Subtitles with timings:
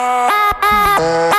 [0.00, 1.29] Thank you.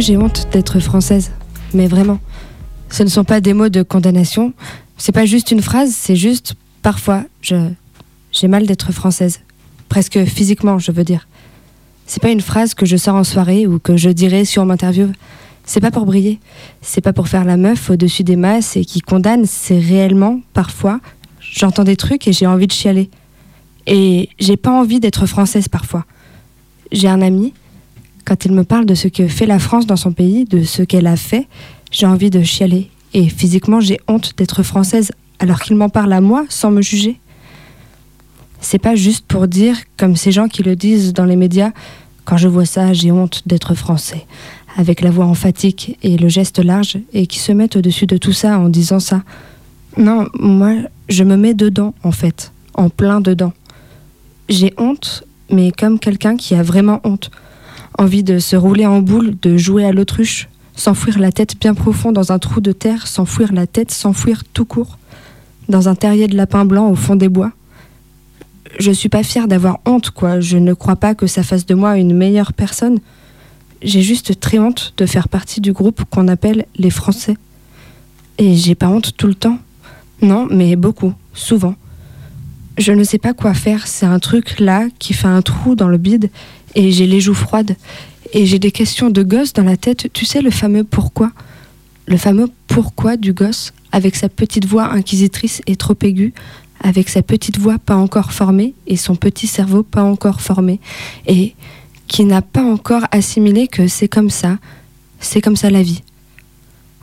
[0.00, 1.30] J'ai honte d'être française,
[1.74, 2.18] mais vraiment.
[2.88, 4.54] Ce ne sont pas des mots de condamnation,
[4.96, 7.68] c'est pas juste une phrase, c'est juste parfois je
[8.32, 9.40] j'ai mal d'être française.
[9.90, 11.28] Presque physiquement, je veux dire.
[12.06, 14.64] C'est pas une phrase que je sors en soirée ou que je dirai si on
[14.64, 15.12] m'interviewe.
[15.66, 16.40] C'est pas pour briller,
[16.80, 21.00] c'est pas pour faire la meuf au-dessus des masses et qui condamne, c'est réellement parfois
[21.40, 23.10] j'entends des trucs et j'ai envie de chialer.
[23.86, 26.04] Et j'ai pas envie d'être française parfois.
[26.92, 27.52] J'ai un ami,
[28.24, 30.82] quand il me parle de ce que fait la France dans son pays, de ce
[30.82, 31.46] qu'elle a fait,
[31.90, 32.90] j'ai envie de chialer.
[33.14, 37.18] Et physiquement, j'ai honte d'être française alors qu'il m'en parle à moi sans me juger.
[38.60, 41.72] C'est pas juste pour dire, comme ces gens qui le disent dans les médias,
[42.24, 44.26] quand je vois ça, j'ai honte d'être français,
[44.76, 48.32] avec la voix emphatique et le geste large, et qui se mettent au-dessus de tout
[48.32, 49.22] ça en disant ça.
[49.96, 50.74] Non, moi,
[51.08, 53.52] je me mets dedans, en fait, en plein dedans.
[54.48, 57.30] J'ai honte, mais comme quelqu'un qui a vraiment honte
[57.98, 62.12] envie de se rouler en boule, de jouer à l'autruche, s'enfouir la tête bien profond
[62.12, 64.98] dans un trou de terre, s'enfouir la tête, s'enfouir tout court,
[65.68, 67.52] dans un terrier de lapin blanc au fond des bois.
[68.78, 70.40] Je suis pas fière d'avoir honte, quoi.
[70.40, 72.98] Je ne crois pas que ça fasse de moi une meilleure personne.
[73.82, 77.36] J'ai juste très honte de faire partie du groupe qu'on appelle les Français.
[78.38, 79.58] Et j'ai pas honte tout le temps.
[80.22, 81.74] Non, mais beaucoup, souvent.
[82.78, 85.88] Je ne sais pas quoi faire, c'est un truc là qui fait un trou dans
[85.88, 86.30] le bide
[86.74, 87.76] et j'ai les joues froides
[88.32, 90.08] et j'ai des questions de gosse dans la tête.
[90.12, 91.32] Tu sais, le fameux pourquoi?
[92.06, 93.72] Le fameux pourquoi du gosse?
[93.92, 96.32] Avec sa petite voix inquisitrice et trop aiguë,
[96.80, 100.80] avec sa petite voix pas encore formée et son petit cerveau pas encore formé
[101.26, 101.54] et
[102.06, 104.58] qui n'a pas encore assimilé que c'est comme ça,
[105.20, 106.02] c'est comme ça la vie.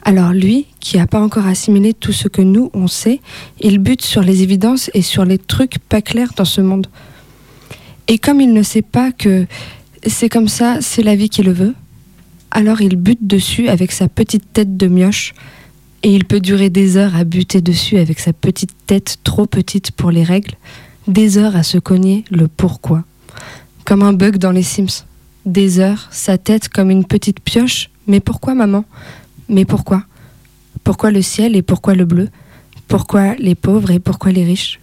[0.04, 3.20] Alors lui, qui n'a pas encore assimilé tout ce que nous, on sait,
[3.60, 6.88] il bute sur les évidences et sur les trucs pas clairs dans ce monde.
[8.08, 9.46] Et comme il ne sait pas que
[10.06, 11.76] c'est comme ça, c'est la vie qui le veut,
[12.52, 15.34] alors il bute dessus avec sa petite tête de mioche,
[16.04, 19.92] et il peut durer des heures à buter dessus avec sa petite tête trop petite
[19.92, 20.54] pour les règles,
[21.08, 23.04] des heures à se cogner le pourquoi,
[23.84, 25.04] comme un bug dans les Sims.
[25.46, 28.86] Des heures, sa tête comme une petite pioche, mais pourquoi maman?
[29.50, 30.04] Mais pourquoi?
[30.84, 32.30] Pourquoi le ciel et pourquoi le bleu?
[32.88, 34.80] Pourquoi les pauvres et pourquoi les riches?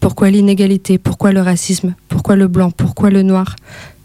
[0.00, 0.98] Pourquoi l'inégalité?
[0.98, 1.94] Pourquoi le racisme?
[2.08, 2.70] Pourquoi le blanc?
[2.70, 3.56] Pourquoi le noir?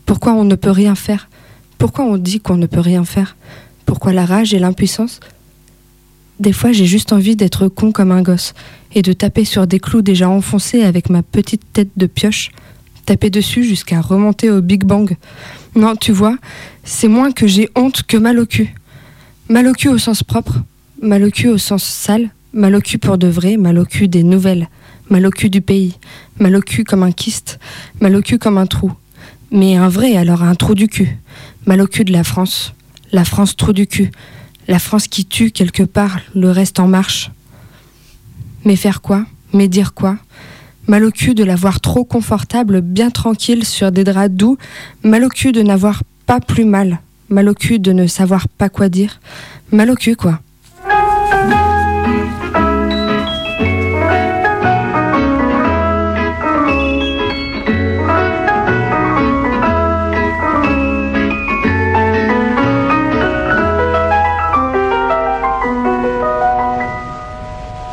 [0.06, 1.30] Pourquoi on ne peut rien faire?
[1.78, 3.36] Pourquoi on dit qu'on ne peut rien faire?
[3.86, 5.20] Pourquoi la rage et l'impuissance?
[6.40, 8.54] Des fois, j'ai juste envie d'être con comme un gosse
[8.96, 12.52] et de taper sur des clous déjà enfoncés avec ma petite tête de pioche,
[13.06, 15.16] taper dessus jusqu'à remonter au Big Bang.
[15.76, 16.38] Non, tu vois,
[16.84, 18.74] c'est moins que j'ai honte que mal au cul.
[19.48, 20.64] Mal au cul au sens propre,
[21.02, 24.08] mal au cul au sens sale, mal au cul pour de vrai, mal au cul
[24.08, 24.70] des nouvelles
[25.10, 25.96] mal au cul du pays,
[26.40, 27.60] mal au cul comme un kyste,
[28.00, 28.92] mal au cul comme un trou.
[29.52, 31.18] Mais un vrai, alors un trou du cul.
[31.66, 32.74] Mal au cul de la France.
[33.12, 34.12] La France trou du cul.
[34.68, 37.30] La France qui tue quelque part, le reste en marche.
[38.66, 39.26] Mais faire quoi?
[39.54, 40.18] Mais dire quoi?
[40.88, 44.58] Mal au cul de l'avoir trop confortable, bien tranquille sur des draps doux.
[45.04, 47.00] Mal au cul de n'avoir pas plus mal.
[47.30, 49.20] Mal au cul de ne savoir pas quoi dire.
[49.72, 50.40] Mal au cul quoi.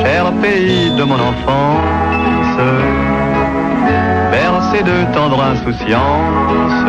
[0.00, 2.58] cher pays de mon enfance,
[4.30, 6.84] bercé de tendre insouciance,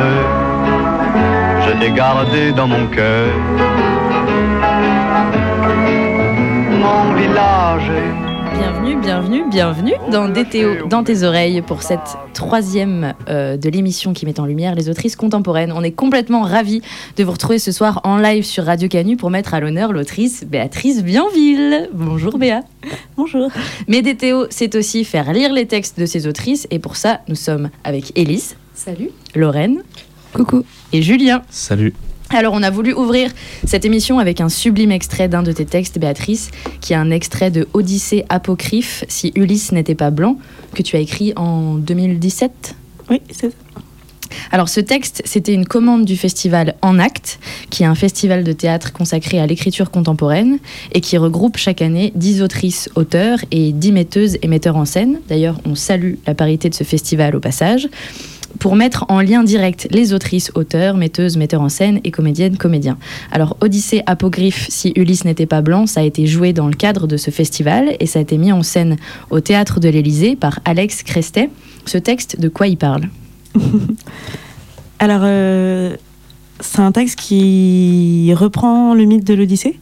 [1.66, 3.34] je t'ai gardé dans mon cœur.
[6.84, 7.92] Mon village
[8.62, 14.28] Bienvenue, bienvenue, bienvenue dans DTO, dans tes oreilles pour cette troisième euh, de l'émission qui
[14.28, 15.72] met en lumière les autrices contemporaines.
[15.72, 16.84] On est complètement ravis
[17.18, 20.44] de vous retrouver ce soir en live sur Radio Canu pour mettre à l'honneur l'autrice
[20.46, 21.90] Béatrice Bienville.
[21.92, 22.62] Bonjour Béa.
[23.18, 23.50] Bonjour.
[23.88, 27.36] Mais DTO, c'est aussi faire lire les textes de ces autrices et pour ça, nous
[27.36, 28.58] sommes avec Élise.
[28.75, 29.10] Salut.
[29.34, 29.81] Lorraine.
[30.34, 30.66] Coucou.
[30.94, 31.42] Et Julien.
[31.50, 31.96] Salut.
[32.33, 33.30] Alors, on a voulu ouvrir
[33.66, 36.50] cette émission avec un sublime extrait d'un de tes textes, Béatrice,
[36.80, 40.38] qui est un extrait de Odyssée apocryphe, si Ulysse n'était pas blanc,
[40.74, 42.75] que tu as écrit en 2017.
[43.10, 43.57] Oui, c'est ça.
[44.54, 47.39] Alors, ce texte, c'était une commande du festival En Acte,
[47.69, 50.60] qui est un festival de théâtre consacré à l'écriture contemporaine
[50.94, 55.19] et qui regroupe chaque année 10 autrices, auteurs et 10 metteuses et metteurs en scène.
[55.27, 57.89] D'ailleurs, on salue la parité de ce festival au passage
[58.59, 62.98] pour mettre en lien direct les autrices, auteurs, metteuses, metteurs en scène et comédiennes, comédiens.
[63.31, 67.07] Alors, Odyssée apocryphe, si Ulysse n'était pas blanc, ça a été joué dans le cadre
[67.07, 68.98] de ce festival et ça a été mis en scène
[69.30, 71.50] au théâtre de l'Élysée par Alex Crestet.
[71.86, 73.09] Ce texte, de quoi il parle?
[75.00, 75.95] Alors, euh,
[76.59, 79.80] c'est un texte qui reprend le mythe de l'Odyssée.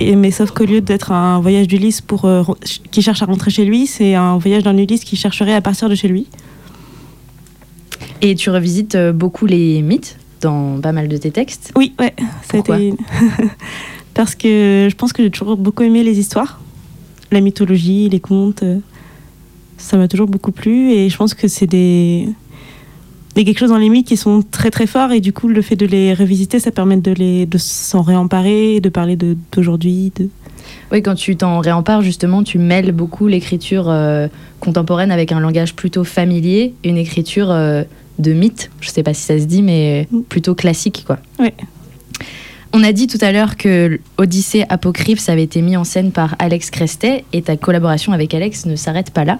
[0.00, 2.42] Et, mais sauf qu'au lieu d'être un voyage d'Ulysse pour, euh,
[2.90, 5.88] qui cherche à rentrer chez lui, c'est un voyage d'un Ulysse qui chercherait à partir
[5.88, 6.26] de chez lui.
[8.22, 12.14] Et tu revisites euh, beaucoup les mythes dans pas mal de tes textes Oui, ouais.
[12.50, 12.94] Ça a été...
[14.14, 16.60] Parce que je pense que j'ai toujours beaucoup aimé les histoires,
[17.30, 18.64] la mythologie, les contes.
[19.78, 22.28] Ça m'a toujours beaucoup plu et je pense que c'est des...
[23.36, 25.32] Il y a quelque chose dans les mythes qui sont très très forts et du
[25.32, 29.16] coup le fait de les revisiter ça permet de, les, de s'en réemparer, de parler
[29.16, 30.12] de, d'aujourd'hui.
[30.16, 30.28] De...
[30.90, 34.26] Oui, quand tu t'en réempares justement, tu mêles beaucoup l'écriture euh,
[34.58, 37.84] contemporaine avec un langage plutôt familier, une écriture euh,
[38.18, 41.18] de mythe, je sais pas si ça se dit, mais plutôt classique quoi.
[41.38, 41.54] Ouais.
[42.72, 46.10] On a dit tout à l'heure que Odyssée apocryphe ça avait été mis en scène
[46.10, 49.38] par Alex Crestet et ta collaboration avec Alex ne s'arrête pas là.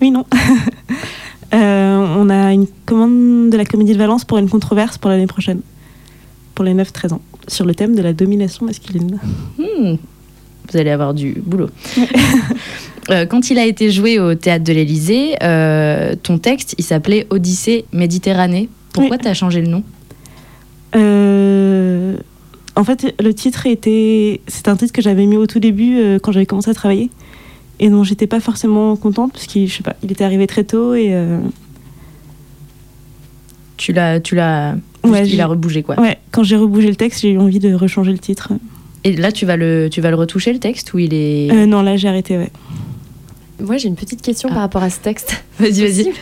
[0.00, 0.26] Oui, non.
[1.54, 5.26] Euh, on a une commande de la Comédie de Valence pour une controverse pour l'année
[5.26, 5.60] prochaine,
[6.54, 9.18] pour les 9-13 ans, sur le thème de la domination masculine.
[9.58, 9.96] Hmm.
[10.70, 11.68] Vous allez avoir du boulot.
[13.10, 17.26] euh, quand il a été joué au théâtre de l'Élysée, euh, ton texte, il s'appelait
[17.30, 18.68] Odyssée Méditerranée.
[18.92, 19.22] Pourquoi Oui.
[19.22, 19.82] tu as changé le nom?
[20.96, 22.16] Euh,
[22.76, 26.18] en fait, le titre était, c'est un titre que j'avais mis au tout début euh,
[26.18, 27.10] quand j'avais commencé à travailler
[27.82, 30.64] et dont j'étais pas forcément contente parce qu'il, je sais pas, il était arrivé très
[30.64, 31.38] tôt et euh,
[33.76, 35.98] Tu l'as, tu l'as, Ouais, il a rebougé quoi.
[36.00, 38.52] ouais, quand j'ai rebougé le texte, j'ai eu envie de rechanger le titre.
[39.04, 41.66] Et là, tu vas le, tu vas le retoucher le texte ou il est Euh,
[41.66, 42.50] non, là j'ai arrêté, ouais.
[43.60, 44.54] Moi, j'ai une petite question Ah.
[44.54, 45.42] par rapport à ce texte.
[45.58, 46.12] Vas-y, vas-y.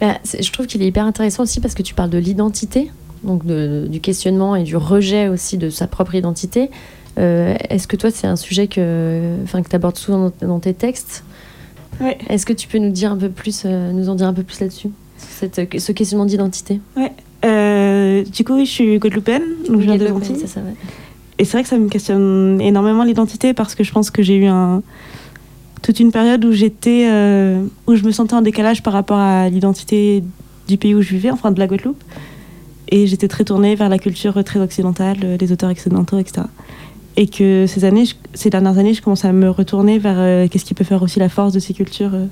[0.00, 2.90] Bah, c'est- je trouve qu'il est hyper intéressant aussi parce que tu parles de l'identité,
[3.24, 6.70] donc de- du questionnement et du rejet aussi de sa propre identité.
[7.18, 10.74] Euh, Est-ce que toi, c'est un sujet que, que tu abordes souvent dans, dans tes
[10.74, 11.24] textes
[12.00, 12.16] Ouais.
[12.28, 14.44] Est-ce que tu peux nous dire un peu plus, euh, nous en dire un peu
[14.44, 16.80] plus là-dessus Cette- Ce questionnement d'identité?
[17.44, 20.36] Euh, du coup, oui, je suis guadeloupéenne, donc je viens des Guadeloupe, Antilles.
[20.40, 20.74] c'est ça, ouais.
[21.38, 24.36] Et c'est vrai que ça me questionne énormément l'identité parce que je pense que j'ai
[24.36, 24.82] eu un,
[25.82, 29.48] toute une période où j'étais, euh, où je me sentais en décalage par rapport à
[29.48, 30.22] l'identité
[30.66, 32.02] du pays où je vivais, enfin de la Guadeloupe.
[32.90, 36.46] Et j'étais très tournée vers la culture très occidentale, euh, les auteurs occidentaux, etc.
[37.20, 40.46] Et que ces années, je- ces dernières années, je commence à me retourner vers euh,
[40.46, 42.26] qu'est-ce qui peut faire aussi la force de ces cultures euh,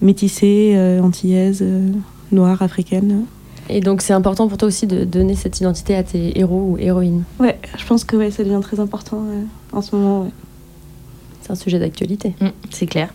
[0.00, 1.90] métissées, euh, antillaises, euh,
[2.32, 3.24] noires, africaines.
[3.68, 6.78] Et donc, c'est important pour toi aussi de donner cette identité à tes héros ou
[6.78, 7.24] héroïnes.
[7.38, 9.42] Ouais, je pense que ouais, ça devient très important euh,
[9.76, 10.22] en ce moment.
[10.22, 10.30] ouais.
[11.42, 12.34] C'est un sujet d'actualité.
[12.40, 13.12] Mm, c'est clair.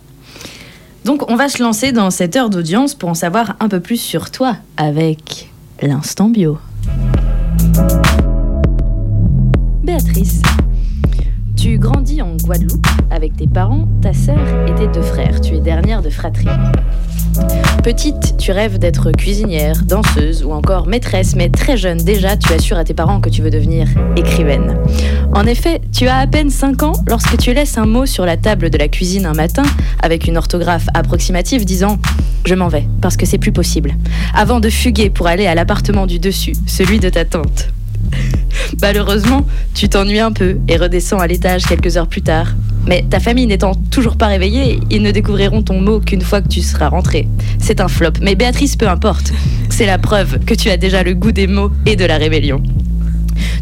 [1.04, 3.96] Donc, on va se lancer dans cette heure d'audience pour en savoir un peu plus
[4.00, 5.50] sur toi avec
[5.82, 6.58] l'instant bio.
[9.82, 10.42] Béatrice,
[11.66, 15.40] tu grandis en Guadeloupe avec tes parents, ta sœur et tes deux frères.
[15.40, 16.46] Tu es dernière de fratrie.
[17.82, 22.76] Petite, tu rêves d'être cuisinière, danseuse ou encore maîtresse, mais très jeune déjà, tu assures
[22.76, 24.76] à tes parents que tu veux devenir écrivaine.
[25.34, 28.36] En effet, tu as à peine 5 ans lorsque tu laisses un mot sur la
[28.36, 29.64] table de la cuisine un matin
[30.00, 31.94] avec une orthographe approximative disant⁇
[32.44, 33.90] Je m'en vais, parce que c'est plus possible⁇
[34.34, 37.70] avant de fuguer pour aller à l'appartement du dessus, celui de ta tante.
[38.80, 42.54] Malheureusement, tu t'ennuies un peu et redescends à l'étage quelques heures plus tard.
[42.86, 46.48] Mais ta famille n'étant toujours pas réveillée, ils ne découvriront ton mot qu'une fois que
[46.48, 47.26] tu seras rentré.
[47.58, 49.32] C'est un flop, mais Béatrice, peu importe.
[49.70, 52.62] C'est la preuve que tu as déjà le goût des mots et de la rébellion.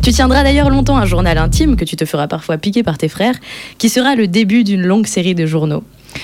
[0.02, 3.08] Tu tiendras d'ailleurs longtemps un journal intime que tu te feras parfois piquer par tes
[3.08, 3.36] frères,
[3.78, 5.82] qui sera le début d'une longue série de journaux.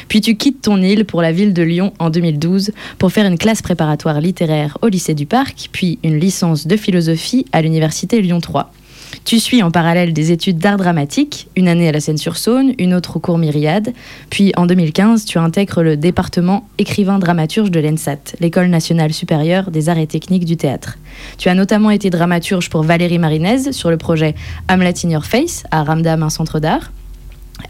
[0.09, 3.39] Puis tu quittes ton île pour la ville de Lyon en 2012 pour faire une
[3.39, 8.41] classe préparatoire littéraire au lycée du Parc, puis une licence de philosophie à l'université Lyon
[8.41, 8.73] 3.
[9.25, 13.17] Tu suis en parallèle des études d'art dramatique, une année à la Seine-sur-Saône, une autre
[13.17, 13.93] au cours Myriade,
[14.31, 19.99] puis en 2015, tu intègres le département écrivain-dramaturge de l'ENSAT, l'École nationale supérieure des arts
[19.99, 20.97] et techniques du théâtre.
[21.39, 24.35] Tu as notamment été dramaturge pour Valérie Marinez sur le projet
[24.69, 26.91] Hamlet in Your Face à Ramdam, un centre d'art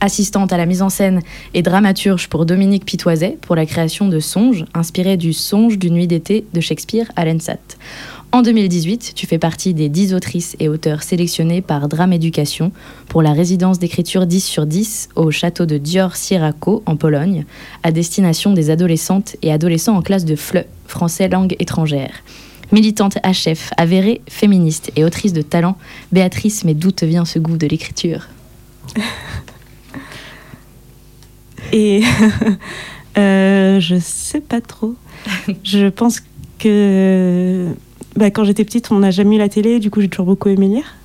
[0.00, 1.20] assistante à la mise en scène
[1.54, 6.06] et dramaturge pour Dominique Pitoiset pour la création de Songes, inspiré du Songe d'une nuit
[6.06, 7.58] d'été de Shakespeare à l'ENSAT.
[8.32, 12.70] En 2018, tu fais partie des 10 autrices et auteurs sélectionnés par Drame Éducation
[13.08, 17.44] pour la résidence d'écriture 10 sur 10 au château de Dior Sierraco en Pologne,
[17.82, 22.22] à destination des adolescentes et adolescents en classe de FLE, français langue étrangère.
[22.70, 25.76] Militante HF, avérée, féministe et autrice de talent,
[26.12, 28.28] Béatrice, mais d'où te vient ce goût de l'écriture?
[31.72, 32.02] Et
[33.18, 34.94] euh, je sais pas trop.
[35.64, 36.22] je pense
[36.58, 37.66] que
[38.16, 40.48] bah, quand j'étais petite, on n'a jamais eu la télé, du coup j'ai toujours beaucoup
[40.48, 40.96] aimé lire.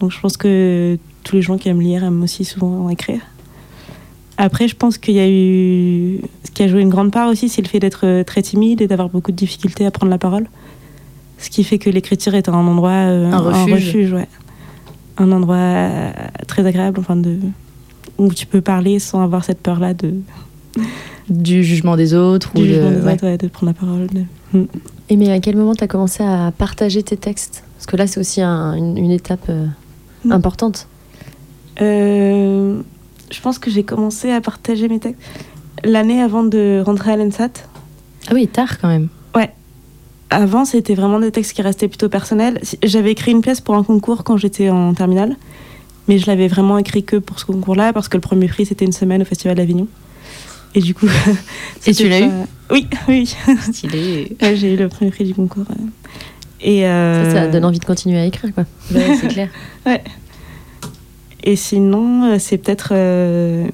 [0.00, 3.20] Donc je pense que tous les gens qui aiment lire aiment aussi souvent écrire.
[4.38, 6.22] Après, je pense qu'il y a eu.
[6.44, 8.86] Ce qui a joué une grande part aussi, c'est le fait d'être très timide et
[8.86, 10.46] d'avoir beaucoup de difficultés à prendre la parole.
[11.40, 12.90] Ce qui fait que l'écriture est un endroit.
[12.90, 14.12] Euh, un refuge.
[14.12, 14.28] ouais.
[15.16, 16.12] Un endroit euh,
[16.46, 17.38] très agréable, enfin, de,
[18.20, 20.14] où tu peux parler sans avoir cette peur-là de.
[21.28, 22.96] Du jugement des autres du ou jugement de...
[22.96, 23.12] des ouais.
[23.14, 24.06] autres, ouais, de prendre la parole.
[24.08, 24.64] de- Mm.
[25.10, 27.62] Et mais à quel moment tu as commencé à partager tes textes?
[27.76, 29.66] Parce que là, c'est aussi un- une, une étape euh,
[30.24, 30.32] Mm.
[30.32, 30.88] importante.
[31.80, 32.80] Euh,
[33.30, 35.20] je pense que j'ai commencé à partager mes textes
[35.84, 37.50] l'année avant de rentrer à l'ENSAT.
[38.28, 39.08] Ah oui, tard quand même.
[40.32, 42.60] Avant, c'était vraiment des textes qui restaient plutôt personnels.
[42.84, 45.34] J'avais écrit une pièce pour un concours quand j'étais en terminale,
[46.10, 48.84] mais je l'avais vraiment écrit que pour ce concours-là, parce que le premier prix, c'était
[48.84, 49.86] une semaine au Festival d'Avignon.
[50.74, 51.06] Et du coup.
[51.86, 52.30] Et tu l'as eu
[52.68, 53.32] Oui, oui.
[53.62, 54.36] Stylé.
[54.42, 55.66] Ouais, j'ai eu le premier prix du concours.
[55.70, 55.84] euh.
[56.62, 58.64] Et, euh, Ça, ça donne envie de continuer à écrire, quoi.
[58.92, 59.50] Ouais, c'est clair.
[61.44, 63.68] Et sinon, euh, c'est peut-être euh,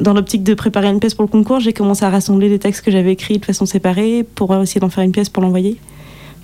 [0.00, 2.84] dans l'optique de préparer une pièce pour le concours, j'ai commencé à rassembler des textes
[2.84, 5.78] que j'avais écrits de façon séparée pour essayer d'en faire une pièce pour l'envoyer.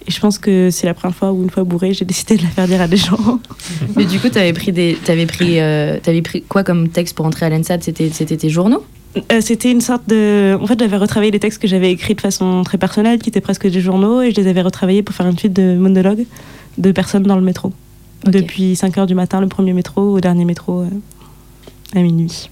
[0.08, 2.42] Et je pense que c'est la première fois où, une fois bourrée, j'ai décidé de
[2.42, 3.40] la faire dire à des gens.
[3.96, 7.46] Mais du coup, t'avais pris des, t'avais pris, euh, pris quoi comme texte pour entrer
[7.46, 7.78] à l'ENSAT?
[7.80, 8.84] C'était, c'était tes journaux?
[9.32, 10.56] Euh, C'était une sorte de.
[10.60, 13.40] En fait, j'avais retravaillé les textes que j'avais écrits de façon très personnelle, qui étaient
[13.40, 16.26] presque des journaux, et je les avais retravaillés pour faire une suite de monologues
[16.78, 17.72] de personnes dans le métro.
[18.24, 20.88] Depuis 5 h du matin, le premier métro, au dernier métro, euh,
[21.94, 22.50] à minuit.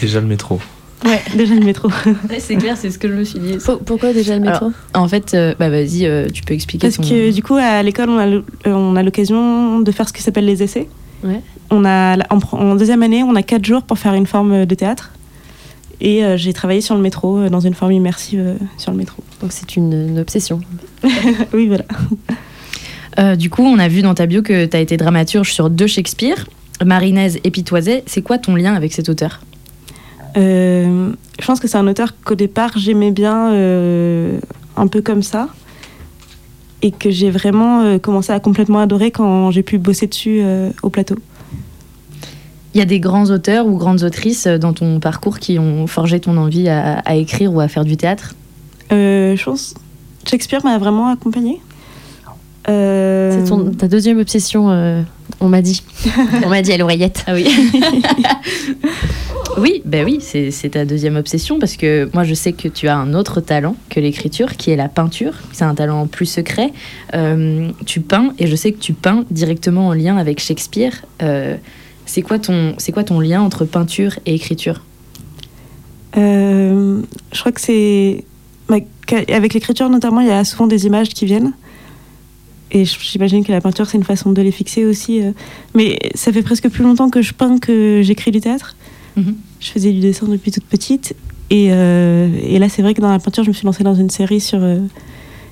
[0.00, 0.60] Déjà le métro.
[1.04, 1.88] Ouais, déjà le métro.
[2.38, 3.56] c'est clair, c'est ce que je me suis dit.
[3.64, 6.86] Pour- pourquoi déjà le métro En fait, euh, bah vas-y, euh, tu peux expliquer.
[6.88, 9.92] Parce ton- que du coup, à l'école, on a l- euh, on a l'occasion de
[9.92, 10.88] faire ce qui s'appelle les essais.
[11.24, 11.40] Ouais.
[11.70, 15.12] On a, en, deuxième année, on a quatre jours pour faire une forme de théâtre.
[16.00, 19.22] Et euh, j'ai travaillé sur le métro, dans une forme immersive euh, sur le métro.
[19.40, 20.60] Donc c'est une, une obsession.
[21.52, 21.84] oui, voilà.
[23.18, 25.70] Euh, du coup, on a vu dans ta bio que tu as été dramaturge sur
[25.70, 26.46] deux Shakespeare,
[26.84, 28.04] Marinez et Pitoiset.
[28.06, 29.40] C'est quoi ton lien avec cet auteur?
[30.36, 34.38] Euh, je pense que c'est un auteur qu'au départ, j'aimais bien euh,
[34.76, 35.48] un peu comme ça.
[36.82, 40.70] Et que j'ai vraiment euh, commencé à complètement adorer quand j'ai pu bosser dessus euh,
[40.82, 41.16] au plateau.
[42.74, 46.20] Il y a des grands auteurs ou grandes autrices dans ton parcours qui ont forgé
[46.20, 48.34] ton envie à, à écrire ou à faire du théâtre?
[48.92, 49.74] Euh, je pense
[50.28, 51.60] Shakespeare m'a vraiment accompagnée.
[52.68, 55.02] Euh, C'est ton- ta deuxième obsession, euh,
[55.40, 55.82] on m'a dit.
[56.44, 57.24] on m'a dit à l'oreillette.
[57.26, 57.48] Ah oui.
[59.58, 62.96] oui, ben oui, c'est ta deuxième obsession parce que moi je sais que tu as
[62.96, 65.34] un autre talent que l'écriture, qui est la peinture.
[65.52, 66.72] C'est un talent plus secret.
[67.14, 71.04] Euh, tu peins et je sais que tu peins directement en lien avec Shakespeare.
[71.22, 71.56] Euh,
[72.06, 74.82] c'est quoi ton lien entre peinture et écriture?
[76.16, 78.24] Euh, je crois que c'est.
[79.28, 81.54] Avec l'écriture, notamment, il y a souvent des images qui viennent.
[82.70, 85.22] Et j'imagine que la peinture, c'est une façon de les fixer aussi.
[85.74, 88.76] Mais ça fait presque plus longtemps que je peins que j'écris du théâtre.
[89.18, 89.34] Mhm.
[89.60, 91.14] Je faisais du dessin depuis toute petite.
[91.50, 93.94] Et, euh, et là, c'est vrai que dans la peinture, je me suis lancée dans
[93.94, 94.62] une série sur.
[94.62, 94.78] euh,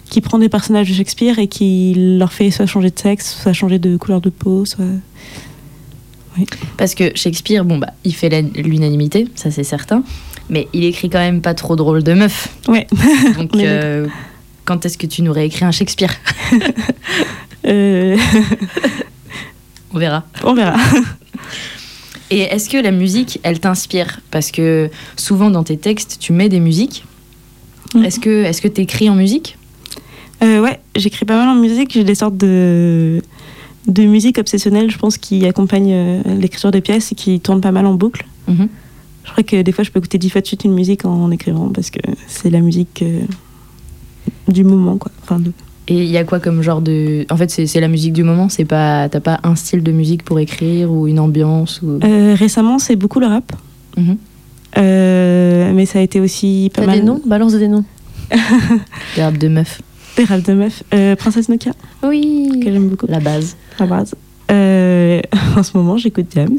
[0.09, 3.53] qui prend des personnages de Shakespeare et qui leur fait soit changer de sexe, soit
[3.53, 4.85] changer de couleur de peau, soit.
[6.77, 10.05] Parce que Shakespeare, bon bah, il fait l'unanimité, ça c'est certain,
[10.49, 12.51] mais il écrit quand même pas trop de rôles de meuf.
[12.69, 12.87] Ouais.
[13.37, 14.07] Donc est euh,
[14.65, 16.15] quand est-ce que tu nous réécris un Shakespeare?
[19.93, 20.25] On verra.
[20.45, 20.77] on verra.
[22.31, 24.21] Et est-ce que la musique, elle t'inspire?
[24.31, 27.05] Parce que souvent dans tes textes, tu mets des musiques.
[27.95, 28.05] Mhm.
[28.05, 29.57] Est-ce que est-ce que t'écris en musique?
[30.43, 31.93] Euh, ouais, j'écris pas mal en musique.
[31.93, 33.23] J'ai des sortes de,
[33.87, 37.73] de musique obsessionnelle, je pense, qui accompagnent euh, l'écriture des pièces et qui tournent pas
[37.73, 38.27] mal en boucle.
[38.49, 38.69] Mhm.
[39.25, 41.31] Je crois que des fois, je peux écouter dix fois de suite une musique en,
[41.31, 43.21] écrivant parce que c'est la musique euh,
[44.49, 45.11] du moment, quoi.
[45.23, 45.53] Enfin, de-
[45.89, 47.25] Et il y a quoi comme genre de.
[47.31, 49.09] En fait, c'est c'est la musique du moment, c'est pas.
[49.09, 52.01] T'as pas un style de musique pour écrire ou une ambiance ou...
[52.05, 53.53] Euh, récemment, c'est beaucoup le rap.
[53.97, 54.17] Mhm.
[54.79, 56.99] Euh, mais ça a été aussi pas mal.
[56.99, 57.21] des noms?
[57.25, 57.85] Balance des noms.
[59.17, 59.81] Des rap de meufs.
[60.17, 60.83] Des rap de meufs.
[60.93, 61.71] Euh, Princesse Nokia,
[62.03, 62.61] Oui.
[62.63, 63.07] que j'aime beaucoup.
[63.09, 63.57] La base.
[63.79, 64.15] La base.
[64.51, 65.21] Euh,
[65.57, 66.59] en ce moment, j'écoute James.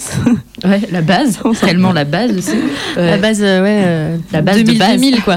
[0.64, 1.40] Ouais, la base.
[1.62, 2.56] Tellement la base aussi.
[2.96, 3.12] Ouais.
[3.12, 3.82] La base, euh, ouais.
[3.86, 4.92] euh, La base de 2000, base.
[5.02, 5.36] 2000, quoi.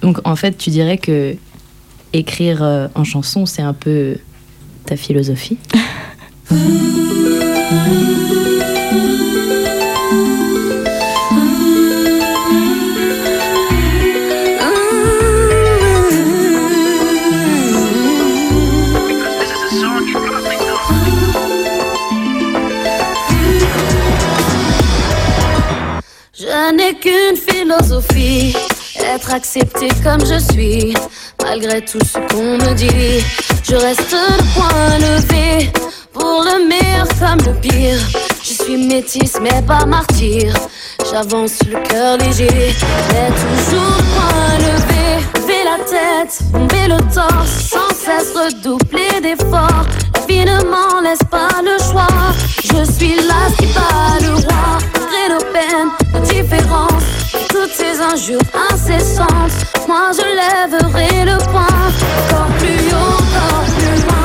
[0.00, 1.34] Donc en fait, tu dirais que
[2.12, 4.16] écrire euh, en chanson, c'est un peu
[4.84, 5.58] ta philosophie.
[26.38, 28.54] Je n'ai qu'une philosophie,
[29.00, 30.94] être accepté comme je suis,
[31.48, 33.24] malgré tout ce qu'on me dit.
[33.62, 35.70] Je reste le point levé,
[36.12, 37.98] pour le meilleur comme le pire.
[38.42, 40.52] Je suis métisse mais pas martyr,
[41.10, 42.74] j'avance le cœur léger,
[43.12, 45.45] mais toujours le point levé.
[45.66, 49.84] La tête, bomber le torse, sans cesse redoubler d'efforts.
[50.70, 52.06] M'en laisse pas le choix,
[52.62, 54.78] je suis là qui bat le roi.
[55.52, 57.02] Peines, nos différences,
[57.48, 59.52] toutes ces injures incessantes,
[59.88, 61.66] moi je lèverai le poing,
[62.28, 64.15] encore plus haut, encore plus loin.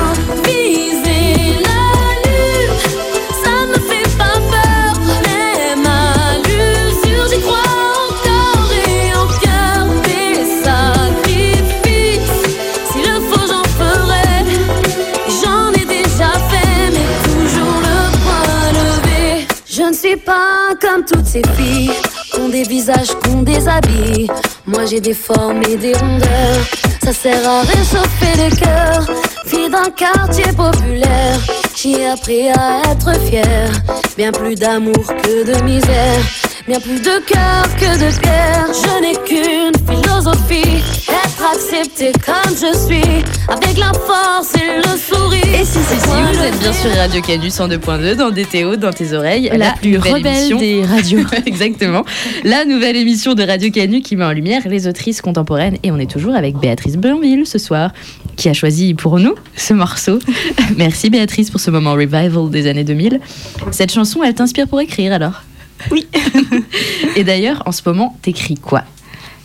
[20.82, 21.92] Comme toutes ces filles,
[22.40, 24.28] ont des visages, ont des habits.
[24.66, 26.66] Moi j'ai des formes et des rondeurs,
[27.04, 29.06] ça sert à réchauffer les cœurs.
[29.46, 31.40] Fille d'un quartier populaire,
[31.76, 33.72] j'ai appris à être fière.
[34.18, 36.20] Bien plus d'amour que de misère,
[36.72, 38.68] bien plus de cœur que de pierre.
[38.72, 45.60] Je n'ai qu'une philosophie, être accepté comme je suis, avec la force et le sourire.
[45.60, 49.12] Et si, si, si, vous êtes bien sur Radio Canus 102.2 dans DTO, dans tes
[49.12, 49.52] oreilles.
[49.54, 50.60] La plus rebelle émission.
[50.60, 51.28] des radios.
[51.46, 52.06] Exactement.
[52.46, 55.78] La nouvelle émission de Radio Canu qui met en lumière les autrices contemporaines.
[55.84, 57.92] Et on est toujours avec Béatrice Blainville ce soir,
[58.38, 60.20] qui a choisi pour nous ce morceau.
[60.78, 63.20] Merci Béatrice pour ce moment revival des années 2000.
[63.72, 65.44] Cette chanson, elle t'inspire pour écrire alors?
[65.90, 66.08] Oui.
[67.16, 68.84] Et d'ailleurs, en ce moment, t'écris quoi?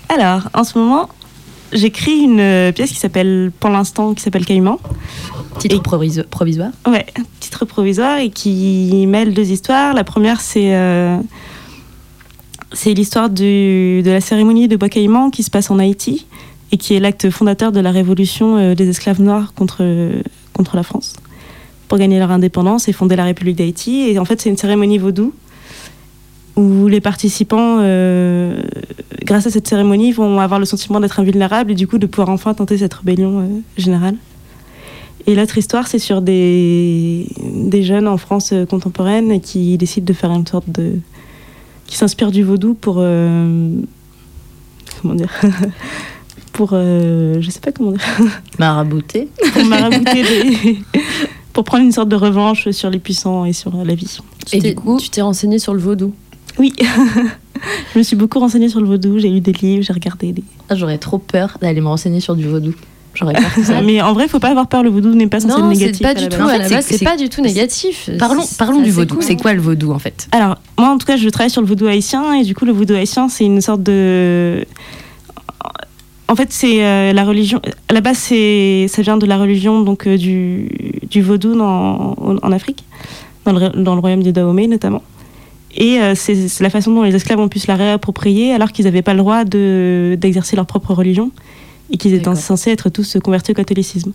[0.09, 1.09] Alors, en ce moment,
[1.73, 4.79] j'écris une euh, pièce qui s'appelle, pour l'instant, qui s'appelle Caïman.
[5.59, 6.71] Titre Et- proviso- provisoire?
[6.87, 7.07] Ouais,
[7.41, 9.95] titre provisoire et qui mêle deux histoires.
[9.95, 11.17] La première, c'est euh,
[12.73, 16.27] c'est l'histoire de la cérémonie de bois caïman qui se passe en Haïti
[16.73, 19.85] et qui est l'acte fondateur de la révolution euh, des esclaves noirs contre,
[20.53, 21.15] contre la France
[21.89, 24.11] pour gagner leur indépendance et fonder la République d'Haïti.
[24.11, 25.33] Et en fait, c'est une cérémonie vaudou
[26.57, 28.59] où les participants, euh,
[29.25, 32.31] grâce à cette cérémonie, vont avoir le sentiment d'être invulnérables et du coup de pouvoir
[32.31, 34.17] enfin tenter cette rébellion euh, générale.
[35.27, 40.13] Et l'autre histoire, c'est sur des, des jeunes en France euh, contemporaine qui décident de
[40.13, 40.93] faire une sorte de.
[41.87, 42.97] qui s'inspirent du vaudou pour.
[43.01, 43.71] euh,
[45.03, 45.33] comment dire
[46.53, 46.71] Pour.
[46.73, 48.01] euh, je sais pas comment dire.
[48.59, 50.79] Marabouté Pour marabouter des.
[51.53, 54.19] pour prendre une sorte de revanche sur les puissants et sur la vie.
[54.53, 56.15] Et du coup- tu t'es renseigné sur le vaudou.
[56.59, 56.73] Oui.
[57.95, 60.43] je me suis beaucoup renseignée sur le vaudou, j'ai lu des livres, j'ai regardé des.
[60.69, 62.75] Ah, J'aurais trop peur d'aller me renseigner sur du vaudou.
[63.15, 63.81] J'aurais peur que ça.
[63.85, 65.81] Mais en vrai, faut pas avoir peur, le vaudou n'est pas censé Non, être c'est
[65.87, 66.03] négatif.
[66.03, 66.41] pas du tout.
[66.43, 68.11] En fait, c'est- base, c'est c'est- pas du tout négatif.
[68.19, 69.15] Parlons, parlons du vaudou.
[69.15, 69.23] cool.
[69.25, 70.29] C'est quoi le vaudou en fait?
[70.33, 72.73] Alors, moi, en tout cas, je travaille sur le vaudou haïtien, et du coup, le
[72.73, 74.65] vaudou haïtien, c'est une sorte de.
[76.29, 77.61] En fait, c'est euh, la religion.
[77.89, 80.69] À la base, c'est, ça vient de la religion donc euh, du,
[81.09, 82.83] du vaudou dans- en Afrique,
[83.45, 85.03] dans le, dans le royaume du Dahomey notamment.
[85.77, 88.87] Et euh, c'est, la façon dont les esclaves ont pu se la réapproprier alors qu'ils
[88.87, 91.31] n'avaient pas le droit de, d'exercer leur propre religion
[91.91, 94.13] et qu'ils étaient censés être tous convertis au catholicisme.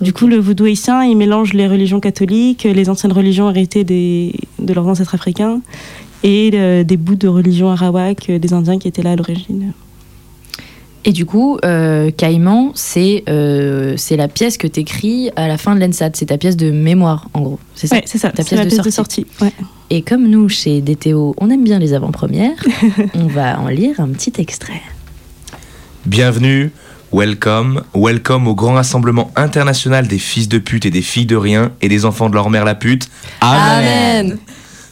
[0.00, 4.34] Du coup, le vaudou haïtien, il mélange les religions catholiques, les anciennes religions héritées des,
[4.58, 5.60] de leurs ancêtres africains
[6.22, 9.72] et euh, des bouts de religion arawak euh, des Indiens qui étaient là à l'origine.
[11.04, 15.74] Et du coup, euh, Caïman, c'est euh, c'est la pièce que t'écris à la fin
[15.74, 16.10] de l'ENSAT.
[16.14, 17.58] C'est ta pièce de mémoire, en gros.
[17.74, 18.30] C'est ça Ouais, c'est ça.
[18.30, 19.26] Ta C'est pièce la de pièce de sortie.
[19.38, 19.44] sortie.
[19.44, 19.52] Ouais.
[19.90, 22.56] Et comme nous, chez DTO, on aime bien les avant-premières,
[23.14, 24.80] on va en lire un petit extrait.
[26.06, 26.70] Bienvenue,
[27.12, 31.72] welcome, welcome au grand rassemblement international des fils de pute et des filles de rien
[31.80, 33.08] et des enfants de leur mère la pute.
[33.40, 34.38] Amen.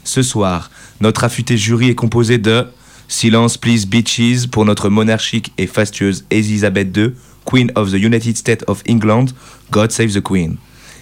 [0.05, 0.70] Ce soir,
[1.01, 2.66] notre affûté jury est composé de
[3.11, 7.11] Silence please bitches pour notre monarchique et fastueuse Elisabeth II,
[7.44, 9.35] Queen of the United States of England,
[9.73, 10.59] God Save the Queen,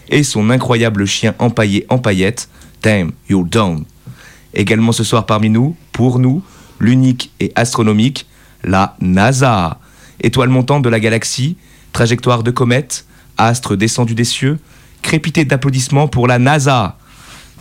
[0.08, 2.48] et son incroyable chien empaillé en paillettes,
[2.82, 3.84] Damn, You're Down.
[4.54, 6.42] Également ce soir parmi nous, pour nous,
[6.80, 8.26] l'unique et astronomique,
[8.64, 9.78] la NASA,
[10.22, 11.58] étoile montante de la galaxie,
[11.92, 13.04] trajectoire de comète,
[13.36, 14.58] astre descendu des cieux,
[15.02, 16.96] crépité d'applaudissements pour la NASA.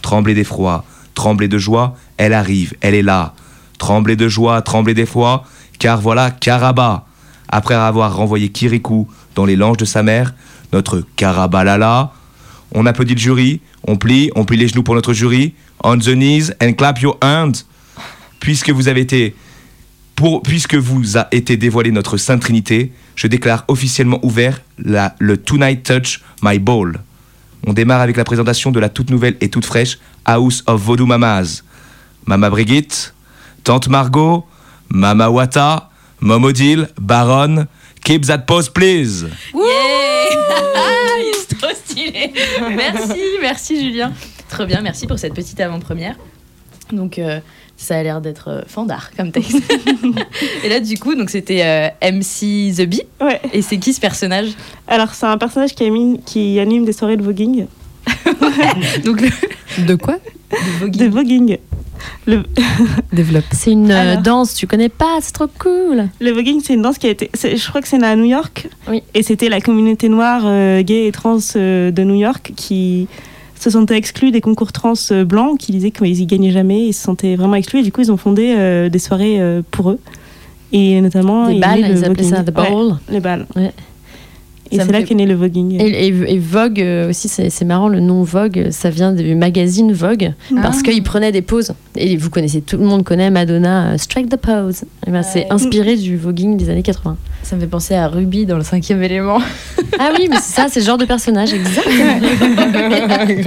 [0.01, 3.33] Tremblez d'effroi, tremblez de joie, elle arrive, elle est là.
[3.77, 5.43] Tremblez de joie, tremblez d'effroi,
[5.79, 7.05] car voilà Karaba.
[7.49, 10.33] Après avoir renvoyé Kirikou dans les langes de sa mère,
[10.73, 12.11] notre Karabalala,
[12.73, 16.09] on applaudit le jury, on plie, on plie les genoux pour notre jury, on the
[16.09, 17.63] knees and clap your hands.
[18.39, 19.35] Puisque vous avez été
[20.43, 26.21] puisque vous a été dévoilé notre Sainte Trinité, je déclare officiellement ouvert le Tonight Touch
[26.41, 26.99] My Ball.
[27.65, 31.05] On démarre avec la présentation de la toute nouvelle et toute fraîche House of Vodou
[31.05, 31.61] Mamas.
[32.25, 33.13] Mama Brigitte,
[33.67, 34.45] Tante Margot,
[34.87, 35.89] Mama Wata,
[36.21, 37.67] Momodil, Baronne,
[38.01, 39.25] keep that pose please.
[39.53, 39.59] Il
[41.19, 42.31] est trop stylé.
[42.73, 44.13] Merci, merci Julien.
[44.47, 46.15] Trop bien, merci pour cette petite avant-première.
[46.93, 47.41] Donc euh,
[47.75, 49.57] ça a l'air d'être euh, fandard comme texte.
[50.63, 53.03] et là du coup, donc c'était euh, MC The Bee.
[53.19, 53.41] Ouais.
[53.51, 54.51] Et c'est qui ce personnage?
[54.87, 57.67] Alors, c'est un personnage qui anime, qui anime des soirées de voguing.
[59.05, 59.29] Donc le
[59.85, 60.17] De quoi?
[60.51, 60.99] Le voguing.
[60.99, 61.57] De voguing.
[62.25, 62.43] Le,
[63.13, 63.45] Développe.
[63.51, 64.21] C'est une euh, Alors.
[64.21, 66.07] danse, tu connais pas, c'est trop cool.
[66.19, 67.29] le voguing, c'est une danse qui a été.
[67.33, 68.69] Je crois que c'est à New York.
[68.87, 69.03] Oui.
[69.13, 73.07] Et c'était la communauté noire, euh, gay et trans euh, de New York qui
[73.59, 76.93] se sentaient exclus des concours trans euh, blancs, qui disaient qu'ils y gagnaient jamais, ils
[76.93, 77.79] se sentaient vraiment exclus.
[77.79, 79.99] Et du coup, ils ont fondé euh, des soirées euh, pour eux.
[80.71, 81.47] Et notamment.
[81.47, 82.65] Des balles, ils appelaient ça the ball.
[82.67, 83.45] Ouais, les balles.
[83.55, 83.71] Ouais.
[84.71, 85.79] Et c'est là fait- qu'est né le voguing.
[85.81, 89.91] Et, et- et Vogue euh, aussi, c'est marrant, le nom Vogue, ça vient du magazine
[89.93, 90.83] Vogue, parce Ah.
[90.91, 91.73] qu'il prenait des poses.
[91.95, 94.83] Et vous connaissez, tout le monde connaît Madonna, euh, Strike the Pose.
[95.05, 97.17] Et ben, C'est inspiré du voguing des années 80.
[97.43, 99.39] Ça me fait penser à Ruby dans le cinquième élément.
[99.99, 102.13] Ah oui, mais c'est ça, c'est le genre de personnage, exactement.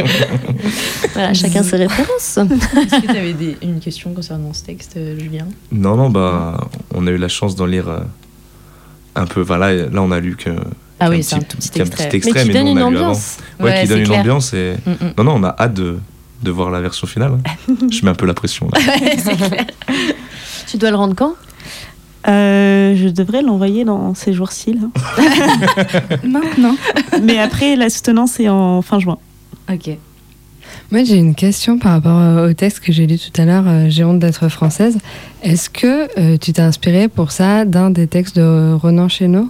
[1.13, 2.39] voilà, chacun ses références.
[2.39, 5.47] Est-ce que tu avais une question concernant ce texte, euh, Julien?
[5.73, 7.99] Non, non, bah, on a eu la chance d'en lire euh,
[9.17, 9.41] un peu.
[9.41, 10.51] Voilà, là, on a lu que.
[11.01, 12.09] Ah oui, c'est un tout petit qu'un extrait.
[12.13, 13.05] Mais qui nous, donne on une a lu avant.
[13.07, 13.37] ambiance.
[13.59, 14.75] Ouais, Ouais, qui donne une ambiance et.
[14.87, 15.13] Mm, mm.
[15.19, 15.99] Non, non, on a hâte de,
[16.43, 17.33] de voir la version finale.
[17.69, 17.75] hein.
[17.91, 18.79] Je mets un peu la pression là.
[19.19, 19.65] c'est clair.
[20.69, 21.35] Tu dois le rendre quand?
[22.29, 24.75] Euh, je devrais l'envoyer dans ces jours-ci.
[24.75, 24.89] là.
[26.25, 26.77] Maintenant.
[27.23, 29.17] Mais après, la soutenance est en fin juin.
[29.73, 29.97] Ok.
[30.93, 33.65] Moi, j'ai une question par rapport euh, au texte que j'ai lu tout à l'heure,
[33.67, 34.99] euh, J'ai honte d'être française.
[35.43, 39.49] Est-ce que euh, tu t'es inspiré pour ça d'un des textes de Renan Chéneau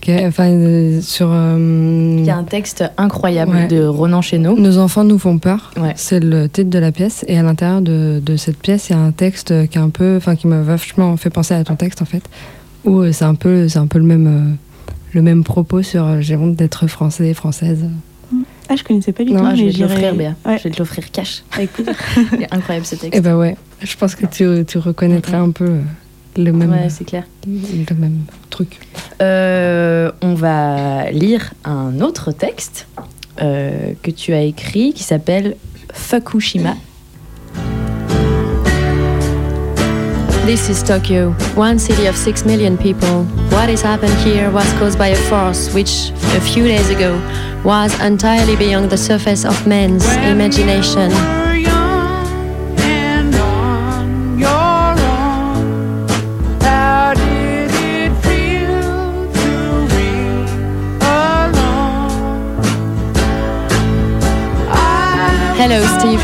[0.00, 1.28] Qui est- Enfin, euh, sur.
[1.30, 3.66] euh, Il y a un texte incroyable Ouais.
[3.68, 4.56] de Ronan Chéneau.
[4.58, 5.70] Nos enfants nous font peur.
[5.76, 5.92] Ouais.
[5.96, 7.24] C'est le titre de la pièce.
[7.28, 9.90] Et à l'intérieur de, de cette pièce, il y a un texte qui est un
[9.90, 12.22] peu, enfin, qui m'a vachement fait penser à ton texte en fait,
[12.84, 14.56] où euh, c'est un peu, c'est un peu le même,
[15.12, 17.84] le même propos sur j'ai honte d'être français et française.
[18.72, 19.46] Ah, je connaissais pas du Non, tout.
[19.50, 20.34] Ah, je vais te l'offrir, Béa.
[20.46, 20.56] Ouais.
[20.58, 21.42] Je vais te l'offrir cash.
[21.56, 21.92] Avec plaisir.
[22.40, 23.16] Est incroyable ce texte.
[23.16, 25.80] Et ben ouais, je pense que tu, tu reconnaîtrais un peu euh,
[26.36, 27.24] le même, Ouais, c'est clair.
[27.46, 28.18] le même
[28.50, 28.78] truc.
[29.20, 32.86] Euh, on va lire un autre texte
[33.42, 35.56] euh, que tu as écrit qui s'appelle
[35.92, 36.74] Fukushima.
[40.46, 43.24] This is Tokyo, one city of 6 million people.
[43.50, 47.20] What has happened here was caused by a force which, a few days ago,
[47.64, 51.10] was entirely beyond the surface of man's imagination.
[65.62, 66.22] Hello, Steve.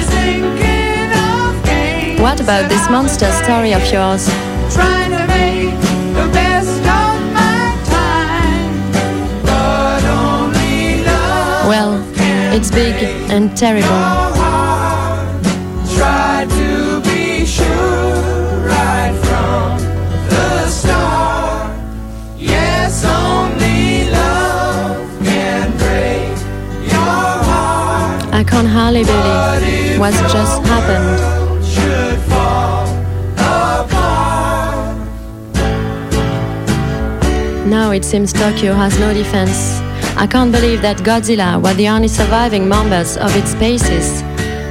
[2.19, 4.27] What about this monster story of yours?
[4.73, 5.79] Trying to make
[6.15, 12.03] the best of my time, but only love Well,
[12.55, 12.95] it's big
[13.31, 14.37] and terrible.
[28.57, 31.21] Can't hardly believe what's just happened.
[37.69, 39.83] Now it seems Tokyo has no defense.
[40.17, 44.23] I can't believe that Godzilla were the only surviving members of its species.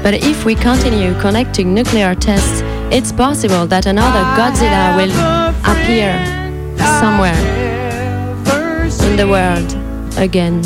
[0.01, 5.13] But if we continue conducting nuclear tests, it's possible that another Godzilla will
[5.73, 6.11] appear
[6.99, 7.37] somewhere
[9.07, 9.69] in the world
[10.17, 10.63] again.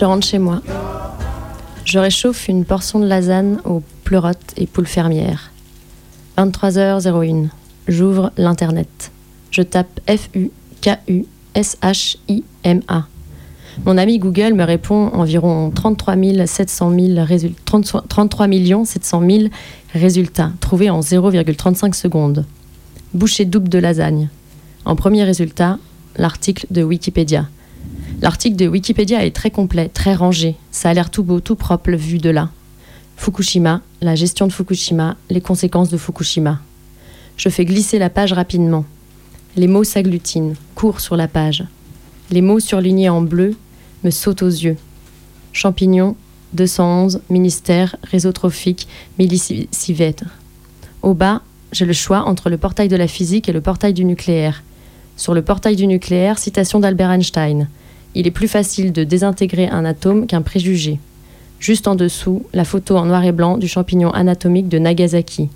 [0.00, 0.62] Je rentre chez moi.
[1.84, 5.50] Je réchauffe une portion de lasagne aux pleurotes et poules fermières.
[6.38, 7.48] 23h01.
[7.86, 9.10] J'ouvre l'internet.
[9.50, 10.56] Je tape F-U-K-U-S-H-I-M-A.
[13.84, 18.46] Mon ami Google me répond environ 33 700 000 résul- 30 33
[18.86, 19.44] 700 000
[19.92, 22.46] résultats trouvés en 0,35 secondes.
[23.12, 24.30] Bouchée double de lasagne.
[24.86, 25.78] En premier résultat,
[26.16, 27.48] l'article de Wikipédia.
[28.22, 30.56] L'article de Wikipédia est très complet, très rangé.
[30.70, 32.50] Ça a l'air tout beau, tout propre vu de là.
[33.16, 36.60] Fukushima, la gestion de Fukushima, les conséquences de Fukushima.
[37.38, 38.84] Je fais glisser la page rapidement.
[39.56, 41.64] Les mots s'agglutinent, courent sur la page.
[42.30, 43.56] Les mots surlignés en bleu
[44.04, 44.76] me sautent aux yeux.
[45.54, 46.14] Champignons,
[46.52, 48.86] 211, ministère, réseau trophique,
[49.18, 50.24] millicivètre.
[51.00, 51.40] Au bas,
[51.72, 54.62] j'ai le choix entre le portail de la physique et le portail du nucléaire.
[55.16, 57.68] Sur le portail du nucléaire, citation d'Albert Einstein.
[58.14, 60.98] Il est plus facile de désintégrer un atome qu'un préjugé.
[61.60, 65.48] Juste en dessous, la photo en noir et blanc du champignon anatomique de Nagasaki.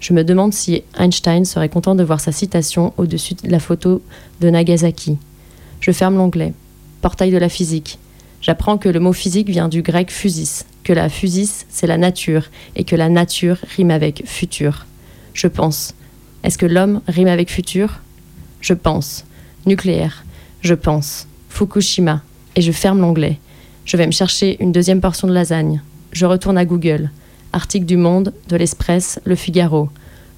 [0.00, 4.02] Je me demande si Einstein serait content de voir sa citation au-dessus de la photo
[4.40, 5.16] de Nagasaki.
[5.80, 6.52] Je ferme l'onglet.
[7.00, 7.98] Portail de la physique.
[8.42, 12.50] J'apprends que le mot physique vient du grec physis, que la physis, c'est la nature,
[12.74, 14.86] et que la nature rime avec futur.
[15.32, 15.94] Je pense.
[16.42, 18.00] Est-ce que l'homme rime avec futur?
[18.60, 19.24] Je pense.
[19.64, 20.24] Nucléaire.
[20.60, 21.26] Je pense.
[21.56, 22.20] Fukushima.
[22.54, 23.38] Et je ferme l'onglet.
[23.86, 25.80] Je vais me chercher une deuxième portion de lasagne.
[26.12, 27.10] Je retourne à Google.
[27.54, 29.88] Article du Monde, de l'Express, Le Figaro.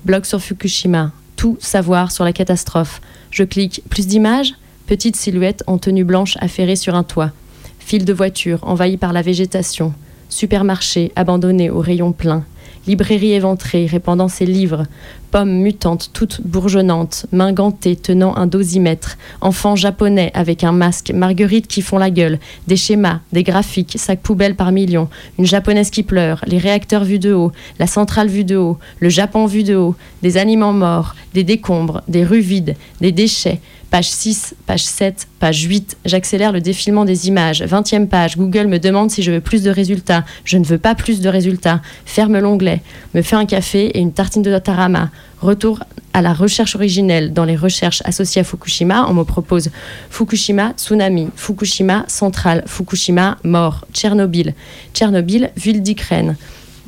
[0.05, 1.11] Blog sur Fukushima.
[1.35, 3.01] Tout savoir sur la catastrophe.
[3.33, 4.55] Je clique plus d'images?
[4.87, 7.33] Petite silhouette en tenue blanche affairée sur un toit.
[7.81, 9.95] File de voitures envahies par la végétation.
[10.29, 12.45] Supermarché abandonné au rayon plein.
[12.87, 14.85] Librairie éventrée répandant ses livres.
[15.31, 17.27] Pommes mutantes toutes bourgeonnantes.
[17.33, 19.19] Mains gantées tenant un dosimètre.
[19.41, 21.13] Enfants japonais avec un masque.
[21.15, 22.39] Marguerites qui font la gueule.
[22.67, 25.09] Des schémas, des graphiques, sacs poubelles par millions.
[25.39, 26.43] Une japonaise qui pleure.
[26.47, 27.53] Les réacteurs vus de haut.
[27.79, 28.79] La centrale vue de haut.
[29.01, 29.95] Le Japon vu de haut.
[30.23, 31.15] Des aliments morts.
[31.35, 32.03] Des décombres.
[32.09, 32.77] Des rues vides.
[33.01, 33.61] Des déchets.
[33.91, 35.97] Page 6, page 7, page 8.
[36.05, 37.63] J'accélère le défilement des images.
[37.63, 38.37] 20e page.
[38.37, 40.25] Google me demande si je veux plus de résultats.
[40.45, 41.81] Je ne veux pas plus de résultats.
[42.05, 42.83] Ferme l'onglet.
[43.15, 45.09] Me fait un café et une tartine de tarama.
[45.41, 45.81] Retour
[46.13, 49.07] à la recherche originelle dans les recherches associées à Fukushima.
[49.09, 49.71] On me propose
[50.11, 51.31] Fukushima, tsunami.
[51.35, 52.65] Fukushima, centrale.
[52.67, 53.87] Fukushima, mort.
[53.95, 54.53] Tchernobyl.
[54.93, 56.37] Tchernobyl, ville d'Ukraine.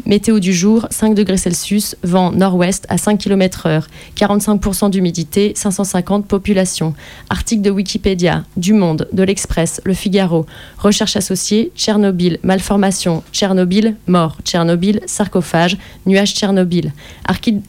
[0.07, 3.87] Météo du jour, 5 degrés Celsius, vent nord-ouest à 5 km heure,
[4.17, 6.95] 45% d'humidité, 550 population.
[7.29, 10.47] Article de Wikipédia, du Monde, de l'Express, Le Figaro.
[10.79, 16.93] Recherche associée, Tchernobyl, malformation, Tchernobyl, mort, Tchernobyl, sarcophage, nuage Tchernobyl.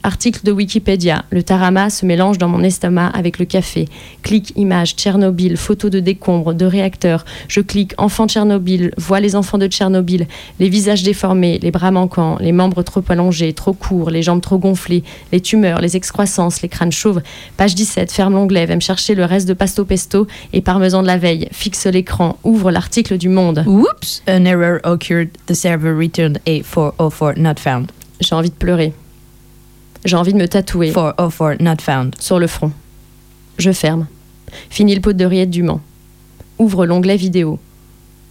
[0.03, 3.87] Article de Wikipédia, le tarama se mélange dans mon estomac avec le café.
[4.21, 7.25] Clic, image, Tchernobyl, photo de décombres, de réacteurs.
[7.47, 10.27] Je clique, enfant Tchernobyl, vois les enfants de Tchernobyl,
[10.59, 14.57] les visages déformés, les bras manquants, les membres trop allongés, trop courts, les jambes trop
[14.57, 17.21] gonflées, les tumeurs, les excroissances, les crânes chauves.
[17.57, 21.07] Page 17, ferme l'onglet, va me chercher le reste de pasto pesto et parmesan de
[21.07, 21.47] la veille.
[21.51, 23.63] Fixe l'écran, ouvre l'article du Monde.
[23.65, 25.29] Whoops, an error occurred.
[25.47, 27.91] The server returned a 404 not found.
[28.19, 28.93] J'ai envie de pleurer.
[30.05, 32.15] J'ai envie de me tatouer 404 not found.
[32.19, 32.71] sur le front.
[33.57, 34.07] Je ferme.
[34.69, 35.81] Fini le pot de rillettes du Mans.
[36.59, 37.59] Ouvre l'onglet vidéo.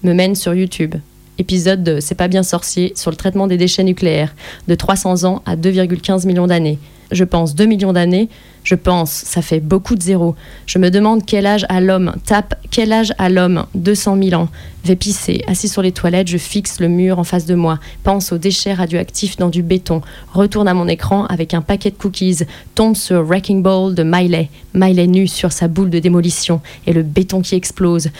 [0.03, 0.96] Me mène sur YouTube.
[1.40, 4.35] Épisode de C'est pas bien sorcier sur le traitement des déchets nucléaires,
[4.68, 6.79] de 300 ans à 2,15 millions d'années.
[7.11, 8.29] Je pense 2 millions d'années.
[8.62, 10.35] Je pense, ça fait beaucoup de zéros.
[10.66, 12.12] Je me demande quel âge a l'homme.
[12.26, 13.64] Tape quel âge a l'homme?
[13.74, 14.48] 200 000 ans.
[14.85, 15.42] Vais pisser.
[15.46, 17.79] Assis sur les toilettes, je fixe le mur en face de moi.
[18.05, 20.03] Pense aux déchets radioactifs dans du béton.
[20.35, 22.40] Retourne à mon écran avec un paquet de cookies.
[22.74, 24.50] Tombe sur Wrecking Ball de Miley.
[24.74, 26.61] Miley nu sur sa boule de démolition.
[26.87, 28.11] Et le béton qui explose.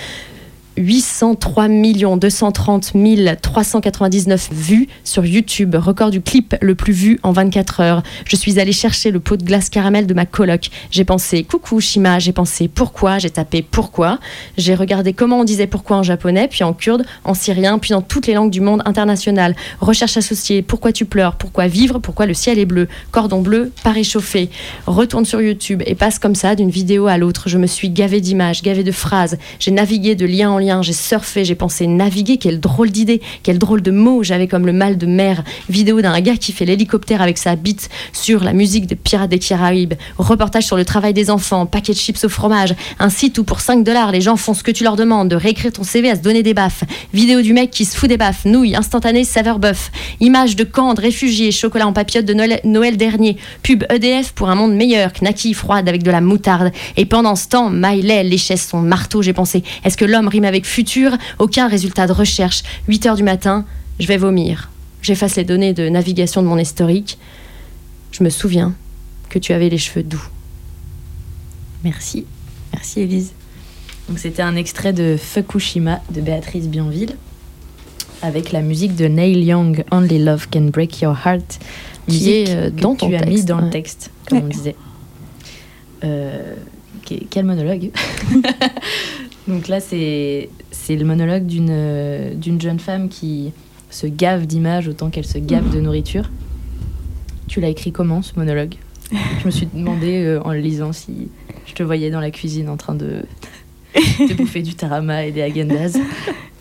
[0.77, 1.69] 803
[2.17, 2.93] 230
[3.43, 8.03] 399 vues sur YouTube, record du clip le plus vu en 24 heures.
[8.25, 10.71] Je suis allée chercher le pot de glace caramel de ma coloc.
[10.91, 14.19] J'ai pensé coucou Shima, j'ai pensé pourquoi, j'ai tapé pourquoi?
[14.57, 18.03] J'ai regardé comment on disait pourquoi en japonais, puis en kurde, en syrien, puis dans
[18.03, 19.57] toutes les langues du monde international.
[19.81, 23.93] Recherche associée, pourquoi tu pleures, pourquoi vivre, pourquoi le ciel est bleu, cordon bleu, pas
[23.93, 24.51] réchauffé.
[24.87, 27.49] Retourne sur YouTube et passe comme ça d'une vidéo à l'autre.
[27.49, 29.37] Je me suis gavé d'images, gavé de phrases.
[29.59, 32.37] J'ai navigué de lien en lien, j'ai surfé, j'ai pensé naviguer.
[32.37, 34.23] Quelle drôle d'idée, quel drôle de mot.
[34.23, 35.43] J'avais comme le mal de mer.
[35.69, 39.39] Vidéo d'un gars qui fait l'hélicoptère avec sa bite sur la musique de Pirates des
[39.39, 39.95] Caraïbes.
[40.19, 41.67] Reportage sur le travail des enfants.
[41.67, 42.75] Paquet de chips au fromage.
[42.99, 45.37] Un site où pour 5 dollars, les gens font ce que tu leur demandes, de
[45.37, 46.85] réécrire ton CV à se donner des baffes.
[47.13, 48.45] Vidéo du mec qui se fout des baffes.
[48.45, 49.91] Nouilles, instantanées, saveur bœuf.
[50.21, 51.51] Images de camps de réfugiés.
[51.53, 53.37] Chocolat en papillote de Noël, Noël dernier.
[53.63, 55.13] Pub EDF pour un monde meilleur.
[55.13, 56.73] Knacky froide avec de la moutarde.
[56.97, 59.23] Et pendant ce temps, Miley léchait son marteau.
[59.23, 62.63] J'ai pensé, est-ce que l'homme rime avec futur, aucun résultat de recherche.
[62.89, 63.65] 8 heures du matin,
[64.01, 64.69] je vais vomir.
[65.01, 67.19] J'efface les données de navigation de mon historique.
[68.13, 68.75] Je me souviens
[69.29, 70.23] que tu avais les cheveux doux.
[71.85, 72.27] Merci.
[72.75, 73.33] Merci Élise.
[74.09, 77.15] Donc c'était un extrait de Fukushima de Béatrice Bienville
[78.23, 81.61] avec la musique de Neil Young, Only Love Can Break Your Heart,
[82.09, 84.49] qui est euh, que dans tu as texte, mis dans le texte, comme on Ouais.
[84.51, 84.77] disait.
[86.05, 86.55] Euh,
[87.09, 87.91] que- quel monologue
[89.49, 90.49] Donc là, c'est
[90.89, 93.53] le monologue d'une jeune femme qui
[93.91, 96.31] se gave d'images autant qu'elle se gave de nourriture.
[97.49, 98.77] Tu l'as écrit comment, ce monologue?
[99.13, 101.29] Je me suis demandé euh, en le lisant si
[101.67, 103.25] je te voyais dans la cuisine en train de,
[103.95, 105.99] de bouffer du tarama et des agendas.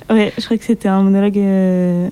[0.09, 2.09] Ouais, je crois que c'était un monologue euh,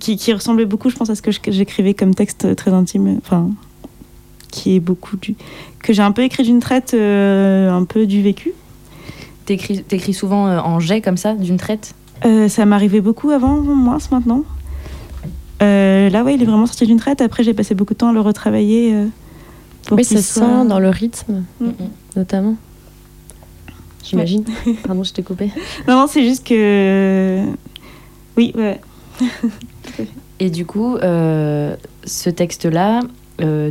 [0.00, 3.18] qui, qui ressemblait beaucoup, je pense, à ce que j'écrivais comme texte très intime.
[3.18, 3.50] Enfin,
[4.52, 5.34] qui est beaucoup du.
[5.82, 8.52] que j'ai un peu écrit d'une traite, euh, un peu du vécu.
[9.46, 11.94] T'écris t'écris souvent euh, en jet comme ça, d'une traite?
[12.24, 14.44] Euh, ça m'arrivait beaucoup avant, moins ce maintenant.
[15.62, 17.20] Euh, là, ouais, il est vraiment sorti d'une traite.
[17.20, 18.94] Après, j'ai passé beaucoup de temps à le retravailler.
[18.94, 19.06] euh,
[19.86, 21.70] pour ça se soit- sent dans le rythme, Mm.
[22.14, 22.54] notamment.
[24.04, 24.44] J'imagine.
[24.84, 25.50] Pardon, je t'ai coupé.
[25.88, 27.42] Non, non, c'est juste que.
[28.36, 28.80] Oui, ouais.
[30.40, 33.00] Et du coup, euh, ce texte-là,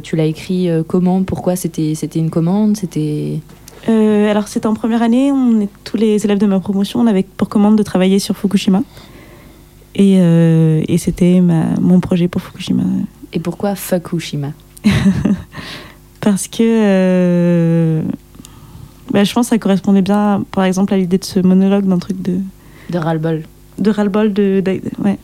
[0.03, 3.39] tu l'as écrit euh, comment Pourquoi C'était une commande C'était
[3.89, 5.31] Euh, alors, c'était en première année.
[5.31, 6.99] On est tous les élèves de ma promotion.
[6.99, 8.83] On avait pour commande de travailler sur Fukushima.
[9.95, 12.83] Et, euh, et c'était mon projet pour Fukushima.
[13.33, 14.51] et pourquoi Fukushima?
[16.21, 16.61] Parce que.
[16.63, 18.01] euh,
[19.11, 21.97] bah, je pense que ça correspondait bien, par exemple, à l'idée de ce monologue d'un
[21.99, 22.37] truc de,
[22.91, 23.43] de ras-le-bol.
[23.79, 24.31] de ras-le-bol.
[24.31, 25.17] De, de- ouais.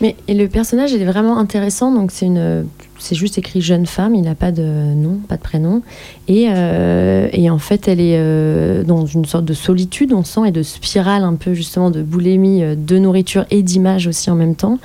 [0.00, 1.92] Mais et le personnage est vraiment intéressant.
[1.92, 2.66] Donc c'est une,
[2.98, 4.14] c'est juste écrit jeune femme.
[4.14, 5.82] Il n'a pas de nom, pas de prénom.
[6.28, 10.48] Et, euh, et en fait, elle est euh, dans une sorte de solitude, on sent,
[10.48, 14.34] et de spirale un peu justement de boulimie euh, de nourriture et d'image aussi en
[14.34, 14.78] même temps.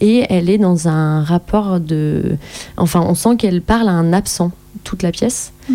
[0.00, 2.36] Et elle est dans un rapport de,
[2.76, 4.50] enfin, on sent qu'elle parle à un absent
[4.82, 5.52] toute la pièce.
[5.68, 5.74] Mm.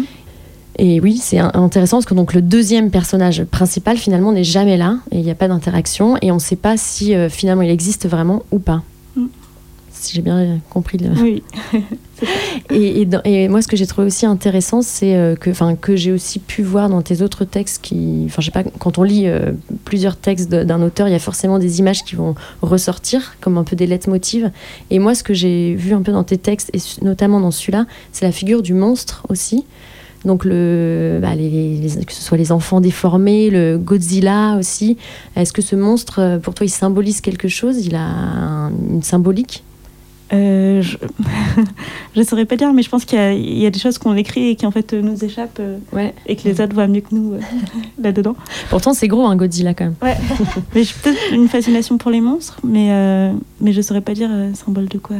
[0.82, 4.98] Et oui, c'est intéressant parce que donc le deuxième personnage principal finalement n'est jamais là
[5.12, 7.70] et il n'y a pas d'interaction et on ne sait pas si euh, finalement il
[7.70, 8.82] existe vraiment ou pas.
[9.18, 9.26] Mm.
[9.92, 10.98] Si j'ai bien compris.
[10.98, 11.10] Le...
[11.22, 11.44] Oui.
[12.70, 15.76] Et, et dans- et moi, ce que j'ai trouvé aussi intéressant, c'est euh, que, enfin,
[15.78, 18.98] que j'ai aussi pu voir dans tes autres textes qui, enfin, je sais pas, quand
[18.98, 19.54] on lit euh,
[19.86, 23.64] plusieurs textes d'un auteur, il y a forcément des images qui vont ressortir comme un
[23.64, 24.52] peu des leitmotivs.
[24.90, 27.86] Et moi, ce que j'ai vu un peu dans tes textes et notamment dans celui-là,
[28.12, 29.64] c'est la figure du monstre aussi.
[30.26, 34.98] Donc le, bah, les, les- que ce soit les enfants déformés, le Godzilla aussi.
[35.36, 37.86] Est-ce que ce monstre, euh, pour toi, il symbolise quelque chose?
[37.86, 39.64] Il a un- une symbolique?
[40.32, 40.98] Euh, je
[42.16, 43.98] ne saurais pas dire, mais je pense qu'il y, a- il y a des choses
[43.98, 46.14] qu'on écrit et qui en fait nous échappent euh, Ouais.
[46.28, 47.40] et que les autres voient mieux que nous euh,
[48.04, 48.36] là-dedans.
[48.70, 49.96] Pourtant, c'est gros un Godzilla quand même.
[50.04, 50.18] Ouais.
[50.76, 54.30] mais j'ai peut-être une fascination pour les monstres, mais, mais je ne saurais pas dire
[54.54, 55.16] symbole de quoi.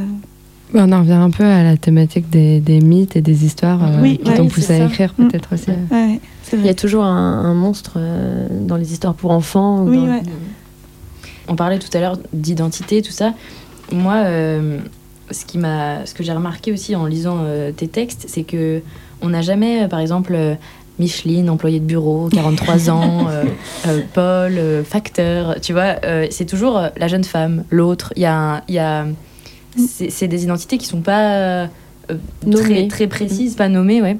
[0.72, 3.82] Bah, on en revient un peu à la thématique des, des mythes et des histoires
[3.82, 4.84] euh, Oui, qui ouais, t'ont poussé à ça.
[4.86, 5.28] écrire Mm.
[5.28, 5.70] peut-être aussi.
[5.70, 5.74] euh.
[5.94, 6.20] Ouais,
[6.52, 7.10] Il y a toujours un,
[7.44, 9.80] un monstre euh, dans les histoires pour enfants.
[9.82, 10.22] ou Oui, dans- ouais.
[11.48, 13.34] On parlait tout à l'heure d'identité, tout ça.
[13.92, 14.78] Moi, euh,
[15.32, 18.80] ce, qui m'a, ce que j'ai remarqué aussi en lisant euh, tes textes, c'est que
[19.22, 20.54] on n'a jamais, euh, par exemple, euh,
[21.00, 23.44] Micheline, employée de bureau, 43 ans, euh,
[23.88, 28.12] euh, Paul, euh, facteur, tu vois, euh, c'est toujours euh, la jeune femme, l'autre.
[28.14, 29.06] Il y a, y a,
[29.76, 31.66] c'est, des identités qui sont pas euh,
[32.08, 32.18] très,
[32.50, 32.88] Nommées.
[32.88, 34.16] très précises, pas nommées, ouais.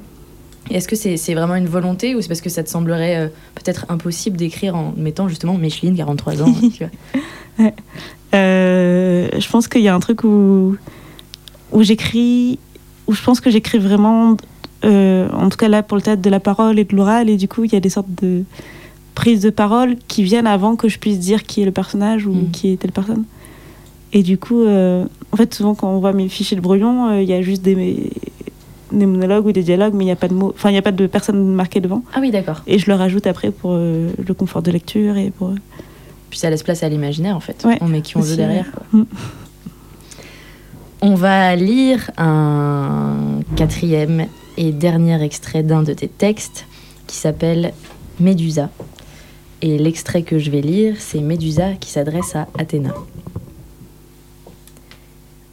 [0.70, 3.28] Est-ce que c'est, c'est vraiment une volonté ou c'est parce que ça te semblerait euh,
[3.57, 6.84] peut-être impossible d'écrire en mettant justement Micheline, 43 ans, tu
[7.59, 7.70] vois?
[8.34, 10.76] Euh, je pense qu'il y a un truc où,
[11.72, 12.59] où j'écris,
[13.07, 14.36] où je pense que j'écris vraiment,
[14.84, 17.36] euh, en tout cas là pour le théâtre de la parole et de l'oral, et
[17.36, 18.44] du coup il y a des sortes de
[19.16, 22.32] prises de parole qui viennent avant que je puisse dire qui est le personnage ou
[22.32, 22.51] Mm.
[22.53, 23.24] qui est telle personne.
[24.13, 27.23] Et du coup, euh, en fait, souvent quand on voit mes fichiers de brouillon, euh,
[27.23, 28.11] il y a juste des,
[28.93, 30.79] des monologues ou des dialogues, mais il n'y a pas de mots, enfin il n'y
[30.79, 32.03] a pas de personne marquée devant.
[32.15, 32.63] Ah oui, d'accord.
[32.67, 35.53] Et je le rajoute après pour euh, le confort de lecture et pour.
[36.29, 37.65] Puis ça laisse place à l'imaginaire en fait.
[37.65, 38.71] Ouais, on met qui on veut derrière.
[38.71, 38.83] quoi.
[38.93, 39.05] Mm.
[41.03, 44.27] On va lire un quatrième
[44.59, 46.67] et dernier extrait d'un de tes textes
[47.07, 47.73] qui s'appelle
[48.19, 48.69] Médusa.
[49.63, 52.95] Et l'extrait que je vais lire, c'est Médusa qui s'adresse à Athéna.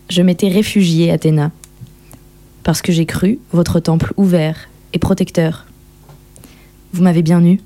[0.10, 1.52] Je m'étais réfugiée, Athéna,
[2.64, 5.66] parce que j'ai cru votre temple ouvert et protecteur.
[6.94, 7.60] Vous m'avez bien eu.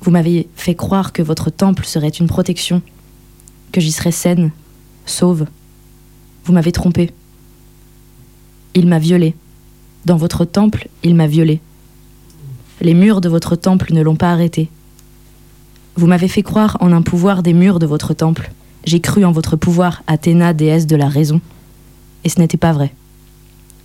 [0.00, 2.80] Vous m'avez fait croire que votre temple serait une protection,
[3.72, 4.50] que j'y serais saine,
[5.04, 5.46] sauve.
[6.44, 7.12] Vous m'avez trompé.
[8.74, 9.34] Il m'a violée.
[10.06, 11.60] Dans votre temple, il m'a violée.
[12.80, 14.70] Les murs de votre temple ne l'ont pas arrêté.
[15.96, 18.52] Vous m'avez fait croire en un pouvoir des murs de votre temple.
[18.86, 21.40] J'ai cru en votre pouvoir, Athéna, déesse de la raison.
[22.22, 22.94] Et ce n'était pas vrai.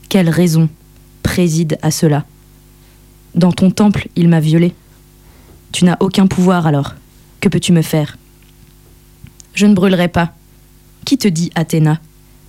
[0.09, 0.69] Quelle raison
[1.23, 2.23] préside à cela?
[3.33, 4.75] Dans ton temple, il m'a violée.
[5.71, 6.93] Tu n'as aucun pouvoir alors.
[7.39, 8.17] Que peux-tu me faire?
[9.55, 10.33] Je ne brûlerai pas.
[11.03, 11.99] Qui te dit Athéna?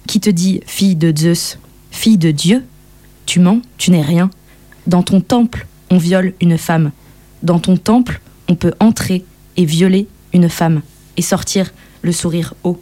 [0.06, 1.58] Qui te dit fille de Zeus?
[1.90, 2.64] Fille de Dieu?
[3.24, 4.30] Tu mens, tu n'es rien.
[4.86, 6.90] Dans ton temple, on viole une femme.
[7.42, 9.24] Dans ton temple, on peut entrer
[9.56, 10.82] et violer une femme
[11.16, 11.72] et sortir
[12.02, 12.80] le sourire haut.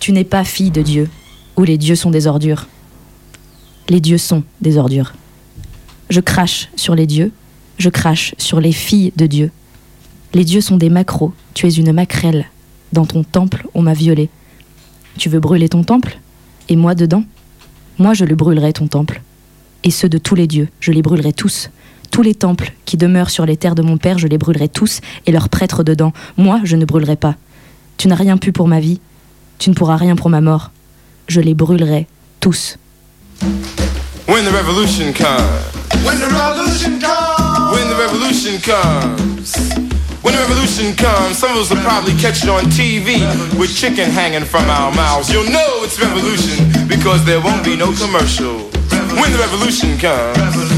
[0.00, 1.08] Tu n'es pas fille de Dieu,
[1.56, 2.66] ou les dieux sont des ordures.
[3.88, 5.14] Les dieux sont des ordures.
[6.10, 7.32] Je crache sur les dieux,
[7.78, 9.50] je crache sur les filles de Dieu.
[10.34, 12.46] Les dieux sont des macros, tu es une maquerelle.
[12.92, 14.28] Dans ton temple, on m'a violée.
[15.16, 16.18] Tu veux brûler ton temple?
[16.68, 17.24] Et moi dedans?
[17.98, 19.22] Moi, je le brûlerai, ton temple.
[19.84, 21.70] Et ceux de tous les dieux, je les brûlerai tous.
[22.10, 25.00] Tous les temples qui demeurent sur les terres de mon père, je les brûlerai tous,
[25.26, 26.12] et leurs prêtres dedans.
[26.36, 27.36] Moi, je ne brûlerai pas.
[27.98, 29.00] Tu n'as rien pu pour ma vie,
[29.58, 30.70] tu ne pourras rien pour ma mort.
[31.26, 32.06] Je les brûlerai
[32.38, 32.76] tous.
[34.28, 36.06] When the revolution comes.
[36.06, 37.74] When the revolution comes.
[37.74, 39.58] When the revolution comes.
[40.22, 43.18] When the revolution comes, some of us will probably catch it on TV
[43.58, 45.32] with chicken hanging from our mouths.
[45.32, 48.70] You'll know it's revolution because there won't be no commercial.
[49.18, 50.77] When the revolution comes.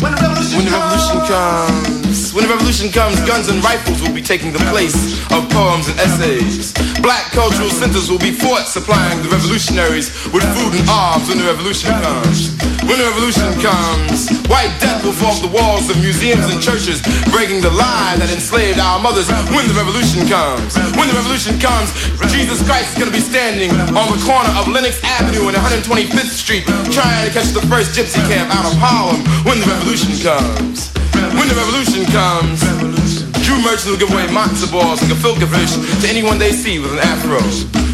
[0.00, 2.07] When the revolution comes.
[2.34, 4.94] When the revolution comes, guns and rifles will be taking the place
[5.32, 6.76] of poems and essays.
[7.00, 11.48] Black cultural centers will be fought supplying the revolutionaries with food and arms when the
[11.48, 12.52] revolution comes.
[12.84, 17.00] When the revolution comes, white death will fall off the walls of museums and churches,
[17.32, 19.28] breaking the lie that enslaved our mothers.
[19.48, 21.92] When the revolution comes, when the revolution comes,
[22.28, 26.68] Jesus Christ is gonna be standing on the corner of Lenox Avenue and 125th Street,
[26.92, 29.24] trying to catch the first gypsy cab out of Harlem.
[29.48, 30.92] When the revolution comes,
[31.36, 32.62] when the revolution comes.
[33.42, 36.92] Jew merchants will give away matzo balls and gefilte fish to anyone they see with
[36.92, 37.40] an afro.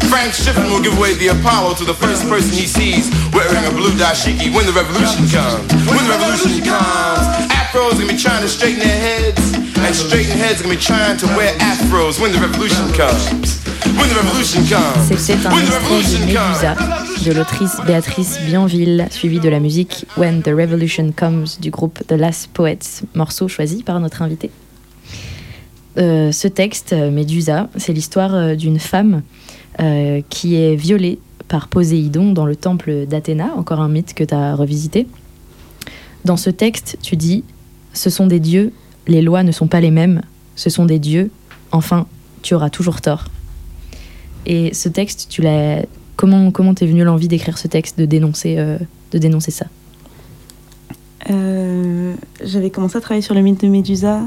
[0.09, 3.71] Frank Schiffen will give away the Apollo to the first person he sees wearing a
[3.71, 5.65] blue dashiki when the revolution comes.
[5.89, 10.61] When the revolution comes, afros gonna be trying to straighten their heads, and straighten heads
[10.61, 13.64] gonna be trying to wear afros when the revolution comes.
[13.95, 17.23] C'était un extrait de Médusa comes.
[17.25, 22.13] de l'autrice Béatrice Bienville, suivi de la musique When the Revolution Comes du groupe The
[22.13, 24.51] Last Poets, morceau choisi par notre invité.
[25.97, 29.21] Euh, ce texte, euh, Médusa, c'est l'histoire euh, d'une femme
[29.79, 34.33] euh, qui est violée par Poséidon dans le temple d'Athéna, encore un mythe que tu
[34.33, 35.07] as revisité.
[36.25, 37.43] Dans ce texte, tu dis
[37.93, 38.73] Ce sont des dieux,
[39.07, 40.21] les lois ne sont pas les mêmes,
[40.55, 41.31] ce sont des dieux,
[41.71, 42.07] enfin,
[42.41, 43.25] tu auras toujours tort.
[44.45, 45.85] Et ce texte, tu l'as.
[46.15, 48.77] Comment comment t'es venu l'envie d'écrire ce texte, de dénoncer, euh,
[49.11, 49.65] de dénoncer ça?
[51.29, 54.21] Euh, J'avais commencé à travailler sur le mythe de Médusa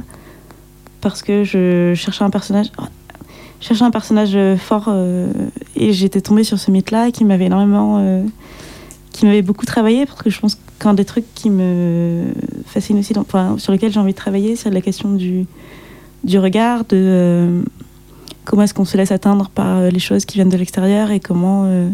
[1.00, 2.66] parce que je cherchais un personnage,
[3.60, 4.92] cherchais un personnage euh, fort
[5.76, 8.22] et j'étais tombée sur ce mythe-là qui m'avait énormément,
[9.12, 12.32] qui m'avait beaucoup travaillé parce que je pense qu'un des trucs qui me
[12.66, 15.46] fascine aussi, sur lequel j'ai envie de travailler, c'est la question du,
[16.24, 17.62] du regard, de
[18.48, 21.20] comment est-ce qu'on se laisse atteindre par euh, les choses qui viennent de l'extérieur et
[21.20, 21.88] comment euh,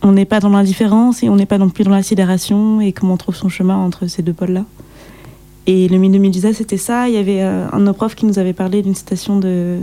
[0.00, 2.92] on n'est pas dans l'indifférence et on n'est pas non plus dans la sidération et
[2.92, 4.64] comment on trouve son chemin entre ces deux pôles-là.
[5.66, 7.08] Et le mythe de Médusa, c'était ça.
[7.08, 9.78] Il y avait euh, un de nos profs qui nous avait parlé d'une citation de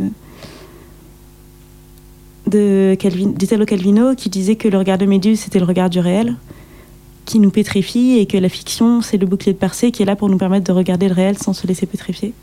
[2.48, 6.00] de Calvin, d'Italo Calvino qui disait que le regard de Méduse, c'était le regard du
[6.00, 6.36] réel
[7.26, 10.16] qui nous pétrifie et que la fiction, c'est le bouclier de Persée qui est là
[10.16, 12.34] pour nous permettre de regarder le réel sans se laisser pétrifier.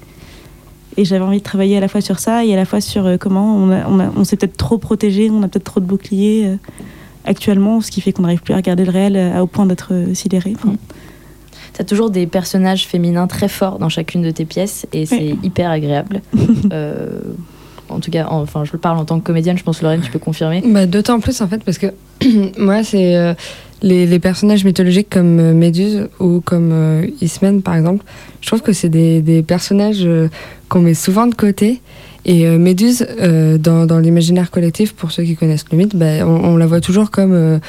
[0.97, 3.07] Et j'avais envie de travailler à la fois sur ça et à la fois sur
[3.07, 5.81] euh, comment on, a- on, a- on s'est peut-être trop protégé, on a peut-être trop
[5.81, 6.57] de boucliers euh,
[7.25, 9.93] actuellement, ce qui fait qu'on n'arrive plus à regarder le réel euh, au point d'être
[10.15, 10.55] sidéré.
[10.57, 10.75] Enfin,
[11.73, 15.71] T'as toujours des personnages féminins très forts dans chacune de tes pièces et c'est hyper
[15.71, 16.21] agréable.
[16.73, 17.21] Euh,
[17.91, 20.01] en tout cas, en- enfin, je le parle en tant que comédienne, je pense Lorraine,
[20.01, 20.63] tu peux confirmer.
[20.65, 21.87] Bah, D'autant plus en fait parce que
[22.59, 23.35] moi c'est euh,
[23.83, 28.05] les, personnages mythologiques comme euh, Méduse ou comme euh, par exemple,
[28.41, 30.29] je trouve que c'est des, personnages euh,
[30.69, 31.81] qu'on met souvent de côté.
[32.27, 33.07] Et Méduse,
[33.59, 37.61] dans, l'imaginaire collectif, pour ceux qui connaissent le mythe, bah, on, la voit toujours comme,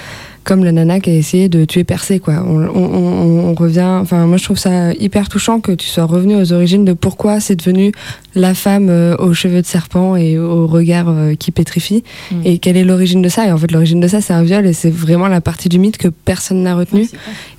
[0.44, 2.20] comme la nana qui a essayé de tuer Persée.
[2.20, 2.44] Quoi.
[2.46, 3.98] On, on, on- on revient.
[4.02, 7.40] Enfin, moi, je trouve ça hyper touchant que tu sois revenu aux origines de pourquoi
[7.40, 7.92] c'est devenu
[8.34, 12.36] la femme euh, aux cheveux de serpent et au regard euh, qui pétrifie Mm.
[12.46, 13.46] et quelle est l'origine de ça?
[13.48, 15.80] Et en fait l'origine de ça c'est un viol et c'est vraiment la partie du
[15.80, 17.08] mythe que personne n'a retenu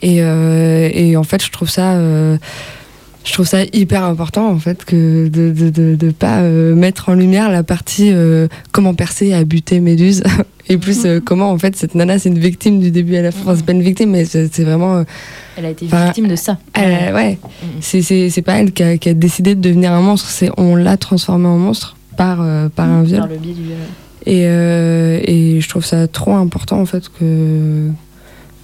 [0.00, 1.94] et, euh, et en fait je trouve ça
[3.24, 7.08] je trouve ça hyper important en fait que de de, de, de pas euh, mettre
[7.08, 10.22] en lumière la partie euh, comment Persée a buté Méduse
[10.68, 13.30] et plus euh, comment en fait cette nana c'est une victime du début à la
[13.32, 13.40] fin.
[13.42, 15.04] Enfin, c'est pas une victime mais c'est vraiment
[15.56, 16.58] Elle a été victime de ça.
[16.74, 17.38] elle- ouais.
[17.80, 20.50] c'est c'est c'est pas elle qui a, qui a décidé de devenir un monstre c'est
[20.56, 22.38] on l'a transformée en monstre par
[22.70, 23.20] par un viol.
[23.20, 23.76] Par le biais du viol.
[24.26, 24.42] et,
[25.56, 27.88] et je trouve ça trop important en fait que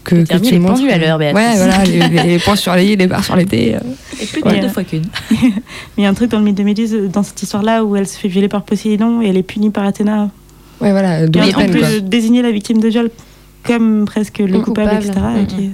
[0.04, 1.44] que, Que remis les pendules à l'heure, Béatrice.
[1.46, 3.74] Ouais, voilà, les, les points sur les i, les barres sur les t.
[3.74, 3.78] euh.
[4.20, 4.56] Et plus Ouais.
[4.56, 5.02] de deux fois qu'une.
[5.30, 5.38] Mais
[5.98, 8.06] il y a un truc dans le mythe de Méduse, dans cette histoire-là, où elle
[8.06, 10.30] se fait violer par Poséidon et elle est punie par Athéna.
[10.80, 11.90] Ouais, voilà, un truc peine, quoi.
[11.90, 13.10] de désigner la victime de viol
[13.64, 15.06] comme presque le Le coupable, coupable.
[15.06, 15.20] etc.
[15.42, 15.70] Et qui-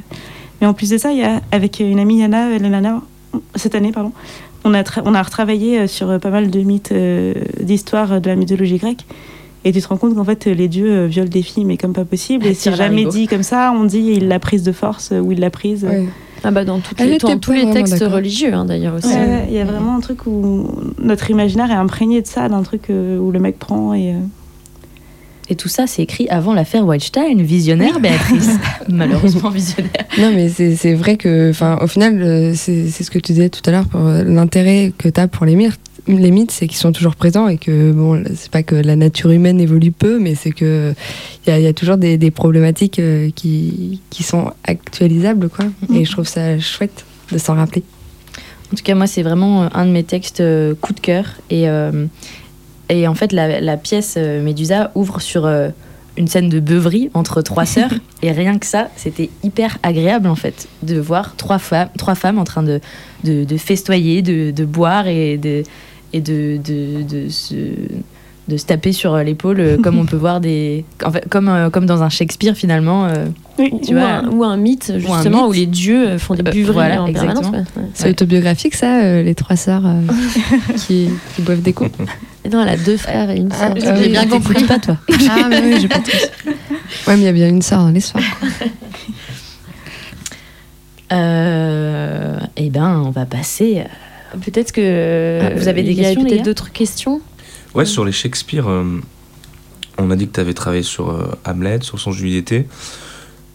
[0.61, 3.03] Mais en plus de ça, il y a, avec une amie Yana, euh, Lana,
[3.55, 4.13] cette année, pardon,
[4.65, 8.15] on a, tra- on a retravaillé euh, sur euh, pas mal de mythes, euh, d'histoires
[8.15, 9.05] euh, de la mythologie grecque.
[9.65, 11.95] Et tu te rends compte qu'en fait, les dieux euh, violent des filles, mais comme
[11.95, 12.47] pas possible.
[12.47, 13.73] Et c'est jamais dit comme ça.
[13.75, 15.85] On dit il l'a prise de force euh, ou il l'a prise.
[15.85, 16.07] Ouais.
[16.47, 19.09] Ah bah dans, toutes les, dans tous les textes religieux hein, d'ailleurs aussi.
[19.09, 22.51] Ouais, ouais, il y a vraiment un truc où notre imaginaire est imprégné de ça,
[22.51, 24.15] d'un truc euh, où le mec prend et.
[25.51, 28.59] Et tout ça, c'est écrit avant l'affaire Weinstein, visionnaire Béatrice.
[28.89, 29.93] Malheureusement visionnaire.
[30.19, 33.51] Non, mais c'est c'est vrai que, enfin, au final, c'est c'est ce que tu disais
[33.51, 36.79] tout à l'heure, pour l'intérêt que tu as pour les mythes, les mythes, c'est qu'ils
[36.79, 40.35] sont toujours présents et que, bon, c'est pas que la nature humaine évolue peu, mais
[40.35, 40.95] c'est que
[41.47, 45.49] il y a, il y a toujours des, des problématiques euh, qui, qui sont actualisables,
[45.49, 45.67] quoi.
[45.95, 47.83] Et je trouve ça chouette de s'en rappeler.
[48.73, 51.27] En tout cas, moi, c'est vraiment euh, un de mes textes euh, coup de cœur.
[51.51, 52.07] Et, euh,
[52.89, 55.69] et en fait, la, la pièce Médusa ouvre sur euh,
[56.17, 57.93] une scène de beuverie entre trois sœurs.
[58.23, 62.39] et rien que ça, c'était hyper agréable, en fait, de voir trois, femmes trois femmes
[62.39, 62.81] en train de,
[63.23, 65.63] de, de festoyer, de, de boire et de,
[66.15, 67.55] et de, de, de se
[68.47, 71.71] de se taper sur l'épaule euh, comme on peut voir des en fait, comme euh,
[71.71, 73.25] comme dans un Shakespeare finalement euh,
[73.59, 75.49] Oui, tu ou, vois un, ou un mythe, un justement, mythe.
[75.49, 77.41] où les dieux font des Euh, buveries voilà, en exactement.
[77.41, 77.67] permanence.
[77.77, 77.89] ouais, ouais.
[77.95, 80.01] C'est autobiographique, ça, euh, les trois sœurs euh,
[80.87, 81.91] qui, qui boivent des coups
[82.45, 83.73] Et non, elle a deux frères et une sœur.
[83.77, 84.65] Ah, J'ai ah oui, bien compris.
[84.65, 84.99] pas toi
[85.31, 86.13] Ah, mais oui, j'ai pas tous.
[87.07, 88.23] Ouais, mais il y a bien une sœur dans l'histoire.
[91.13, 93.85] Euh, eh ben, on va passer.
[94.35, 97.21] Euh, Peut-être que Ah, vous avez des il y a questions, peut-être d'autres questions.
[97.75, 99.01] Ouais, sur les Shakespeare, euh,
[99.99, 102.55] on a dit que tu avais travaillé sur euh, Hamlet, sur son Juliette.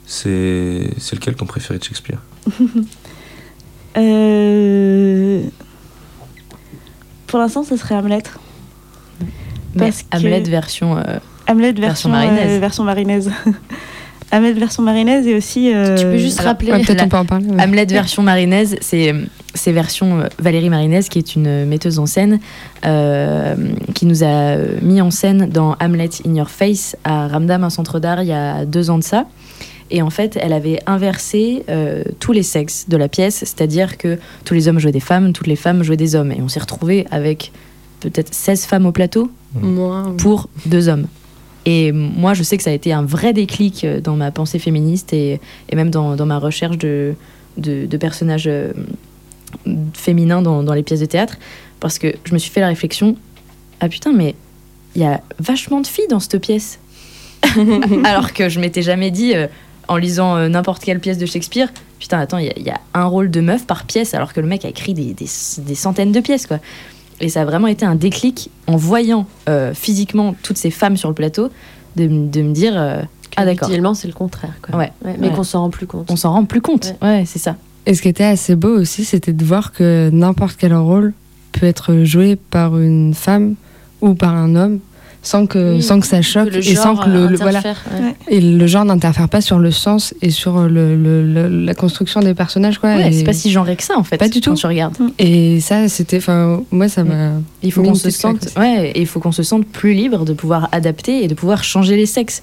[0.05, 2.19] C'est c'est lequel ton préféré de Shakespeare?
[3.97, 5.41] Euh,
[7.27, 8.23] Pour l'instant, ce serait Hamlet.
[9.75, 10.97] Mais Parce que- Hamlet version.
[10.97, 12.51] euh, Hamlet Version version, marinaise.
[12.51, 13.31] euh, version marinaise.
[14.31, 15.73] Hamlet version marinaise et aussi.
[15.73, 16.71] euh, Tu peux juste alors, rappeler.
[16.71, 17.47] Ouais, peut-être la- on peut en parler.
[17.47, 17.61] ouais.
[17.63, 19.13] Hamlet version marinaise, c'est
[19.55, 22.39] c'est version euh, Valérie Marinez, qui est une metteuse en scène,
[22.85, 23.55] euh,
[23.95, 27.99] qui nous a mis en scène dans Hamlet in Your Face à Ramdam, un centre
[27.99, 29.25] d'art, il y a deux ans de ça.
[29.91, 34.19] Et en fait, elle avait inversé euh, tous les sexes de la pièce, c'est-à-dire que
[34.45, 36.31] tous les hommes jouaient des femmes, toutes les femmes jouaient des hommes.
[36.31, 37.51] Et on s'est retrouvé avec
[37.99, 39.31] peut-être 16 femmes au plateau
[40.17, 41.07] pour deux hommes.
[41.65, 44.59] Et moi, je sais que ça a été un vrai déclic euh, dans ma pensée
[44.59, 45.39] féministe et,
[45.73, 47.15] même dans, ma recherche de,
[47.99, 48.71] personnages euh,
[49.93, 51.37] féminins dans, les pièces de théâtre.
[51.79, 53.15] Parce que je me suis fait la réflexion
[53.81, 54.35] ah putain, mais
[54.95, 56.79] il y a vachement de filles dans cette pièce.
[58.03, 59.47] Alors que je m'étais jamais dit, euh,
[59.87, 63.39] en lisant n'importe quelle pièce de Shakespeare, putain, attends, il y, a- un rôle de
[63.39, 66.59] meuf par pièce, alors que le mec a écrit des centaines de pièces, quoi.
[67.21, 71.09] Et ça a vraiment été un déclic en voyant euh, physiquement toutes ces femmes sur
[71.09, 71.49] le plateau,
[71.95, 73.01] de, de me dire, euh,
[73.35, 74.53] ah d'accord, c'est le contraire.
[74.61, 74.77] Quoi.
[74.77, 74.91] Ouais.
[75.03, 75.33] mais Ouais.
[75.35, 76.09] qu'on s'en rend plus compte.
[76.11, 76.95] on s'en rend plus compte.
[77.01, 77.55] Ouais, c'est ça.
[77.85, 81.13] Et ce qui était assez beau aussi, c'était de voir que n'importe quel rôle
[81.51, 83.55] peut être joué par une femme
[84.01, 84.79] ou par un homme
[85.21, 87.37] sans que, Oui, sans que ça choque Que et sans genre, que le, euh, le-
[87.37, 88.15] voilà ouais.
[88.29, 92.21] Et le genre n'interfère pas sur le sens et sur le, le- le- la construction
[92.21, 92.95] des personnages quoi.
[92.95, 94.17] Ouais, et, c'est pas si genré que ça en fait.
[94.17, 94.57] Pas du quand tout.
[94.57, 94.95] tu regardes.
[95.19, 97.31] et ça c'était enfin moi ça m'a
[97.63, 100.31] Il faut qu'on se sente, ouais, et il faut qu'on se sente plus libre de
[100.33, 102.41] pouvoir adapter et de pouvoir changer les sexes.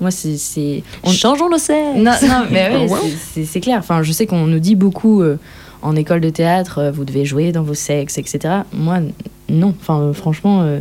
[0.00, 2.96] Moi, c'est, c'est, on- Changeons le sexe non, non, mais ouais, wow.
[3.44, 3.78] c'est- clair.
[3.80, 5.38] Enfin, je sais qu'on nous dit beaucoup euh,
[5.82, 8.38] en école de théâtre, euh, vous devez jouer dans vos sexes, etc.
[8.72, 8.98] Moi,
[9.48, 9.74] non.
[9.80, 10.78] Enfin, euh, franchement, euh,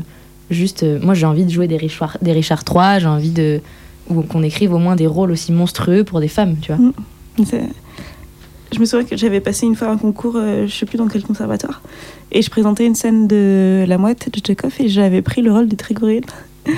[0.50, 3.62] Juste, euh, moi j'ai envie de jouer des Richard, des Richard III, j'ai envie de
[4.10, 6.82] ou qu'on écrive au moins des rôles aussi monstrueux pour des femmes, tu vois.
[6.82, 6.94] Mm.
[8.74, 11.08] Je me souviens que j'avais passé une fois un concours, euh, je sais plus dans
[11.08, 11.82] quel conservatoire,
[12.32, 15.68] et je présentais une scène de La Mouette de Tchekhov et j'avais pris le rôle
[15.68, 16.26] de Trigorine.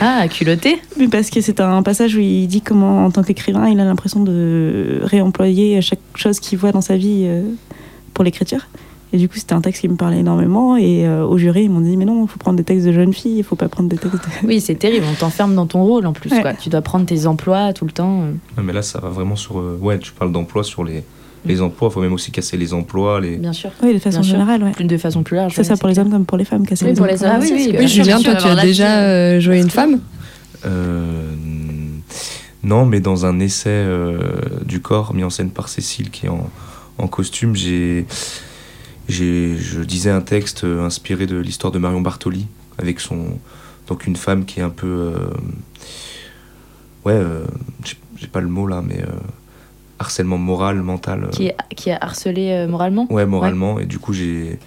[0.02, 3.68] Ah, culotté Mais parce que c'est un passage où il dit comment, en tant qu'écrivain,
[3.70, 7.44] il a l'impression de réemployer chaque chose qu'il voit dans sa vie euh,
[8.14, 8.68] pour l'écriture.
[9.12, 10.78] Et du coup, c'était un texte qui me parlait énormément.
[10.78, 12.92] Et euh, au jury, ils m'ont dit Mais non, il faut prendre des textes de
[12.92, 14.48] jeunes filles, il faut pas prendre des textes de.
[14.48, 16.42] Oui, c'est terrible, on t'enferme dans ton rôle en plus, Ouais.
[16.42, 16.54] quoi.
[16.54, 18.20] Tu dois prendre tes emplois tout le temps.
[18.58, 19.60] Ouais, mais là, ça va vraiment sur.
[19.60, 21.04] euh, ouais, tu parles d'emploi sur les,
[21.46, 21.90] les emplois.
[21.90, 23.20] Il faut même aussi casser les emplois.
[23.20, 23.38] Les...
[23.38, 23.72] Bien sûr.
[23.82, 24.72] Oui, de façon générale, ouais.
[24.74, 25.54] Plus de façon plus large.
[25.56, 27.14] C'est ça ouais, pour les hommes comme pour les femmes, casser Oui, les pour les
[27.16, 27.30] emplois.
[27.30, 27.76] hommes Ah oui, oui.
[27.80, 30.00] Oui, Julien, toi, tu as déjà euh, joué une femme?
[30.68, 31.34] Euh,
[32.64, 34.20] non, mais dans un essai euh,
[34.66, 36.50] du corps mis en scène par Cécile qui est en,
[36.98, 38.06] en costume, j'ai,
[39.10, 42.48] je disais un texte euh, inspiré de l'histoire de Marion Bartoli
[42.78, 43.40] avec son
[43.88, 45.30] donc une femme qui est un peu euh,
[47.06, 47.46] ouais, euh,
[48.18, 49.08] j'ai, pas le mot là, mais euh,
[49.98, 51.30] harcèlement moral, mental.
[51.32, 53.12] Qui est, qui est harcelé moralement?
[53.12, 53.80] Ouais, moralement.
[53.80, 54.60] Et du coup, j'ai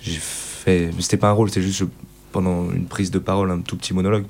[0.00, 0.90] j'ai fait.
[0.94, 1.84] mais C'était pas un rôle, c'était juste je-
[2.30, 4.26] pendant une prise de parole, un tout petit monologue.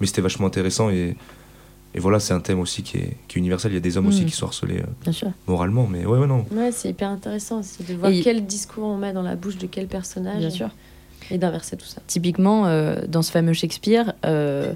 [0.00, 0.88] Mais c'était vachement intéressant.
[0.88, 1.14] Et,
[1.94, 3.72] et voilà, c'est un thème aussi qui est, qui est universel.
[3.72, 4.26] Il y a des hommes aussi Mm.
[4.26, 5.30] qui sont harcelés euh, Bien sûr.
[5.48, 5.86] moralement.
[5.90, 6.44] Mais ouais, ouais, non.
[6.52, 9.66] Ouais, c'est hyper intéressant de voir Et- quel discours on met dans la bouche de
[9.66, 10.38] quel personnage.
[10.38, 10.70] Bien sûr.
[11.30, 12.00] Et d'inverser tout ça.
[12.06, 14.72] Typiquement, euh, dans ce fameux Shakespeare, euh,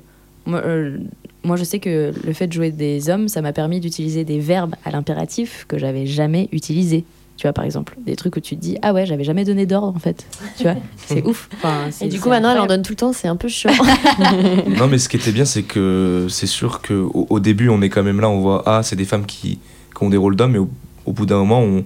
[0.47, 0.99] moi, euh,
[1.43, 4.39] moi, je sais que le fait de jouer des hommes, ça m'a permis d'utiliser des
[4.41, 7.05] verbes à l'impératif que j'avais jamais utilisés.
[7.37, 9.66] Tu vois, par exemple, des trucs où tu te dis Ah ouais, j'avais jamais donné
[9.66, 10.24] d'ordre en fait.
[10.57, 10.76] Tu vois,
[11.07, 11.49] c'est ouf.
[11.57, 13.49] Enfin, c'est- Et du coup, maintenant, elle en donne tout le temps, c'est un peu
[13.49, 13.72] chiant.
[14.78, 17.89] non, mais ce qui était bien, c'est que c'est sûr qu'au au début, on est
[17.89, 19.59] quand même là, on voit Ah, c'est des femmes qui,
[19.97, 20.53] qui ont des rôles d'hommes.
[20.53, 20.68] Mais au,
[21.07, 21.85] au bout d'un moment, on,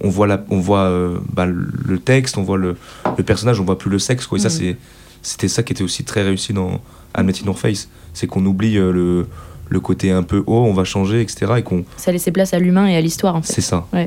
[0.00, 2.76] on voit, la, on voit euh, bah, le texte, on voit le,
[3.16, 4.26] le personnage, on voit plus le sexe.
[4.26, 4.38] Quoi.
[4.38, 4.54] Et ça, Mhm.
[4.54, 4.76] c'est
[5.22, 6.80] c'était ça qui était aussi très réussi dans
[7.12, 7.88] Admit in Your Face.
[8.14, 9.26] C'est qu'on oublie euh, le,
[9.68, 11.52] le côté un peu oh, on va changer, etc.
[11.58, 11.84] Et qu'on.
[11.96, 13.52] Ça laissait place à l'humain et à l'histoire en fait.
[13.52, 13.86] C'est ça.
[13.94, 14.06] Et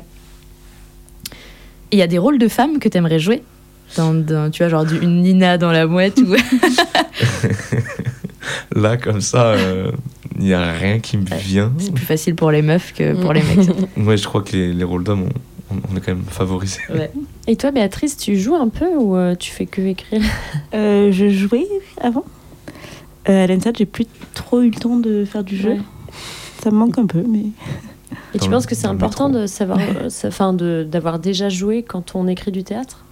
[1.92, 3.44] il y a des rôles de femmes que t'aimerais jouer
[3.98, 6.36] dans, dans- Tu vois, genre une Nina dans la mouette ou.
[8.76, 9.56] Là, comme ça,
[10.38, 11.72] il n'y a rien qui me vient.
[11.78, 13.70] c'est plus facile pour les meufs que pour les mecs.
[13.98, 15.30] Ouais, je crois que les, les rôles d'hommes,
[15.72, 16.80] on, on- on est quand même favorisés.
[16.94, 17.12] Ouais.
[17.48, 20.22] Et toi, Béatrice, tu joues un peu ou euh, tu fais que écrire?
[20.74, 21.68] Euh, je jouais
[22.02, 22.26] avant.
[23.28, 25.72] Euh, à l'ENSAT, j'ai plus trop eu le temps de faire du jeu.
[25.72, 25.80] Ouais.
[26.64, 27.46] Ça me manque un peu, mais.
[28.34, 29.42] Et tu le- penses que c'est important métro.
[29.42, 33.04] de savoir, euh, enfin, de d'avoir déjà joué quand on écrit du théâtre?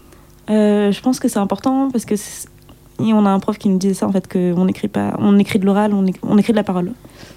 [0.49, 3.77] Euh, je pense que c'est important parce que et on a un prof qui nous
[3.77, 6.53] disait ça en fait qu'on écrit pas, on écrit de l'oral, on, éc- on écrit
[6.53, 6.93] de la parole.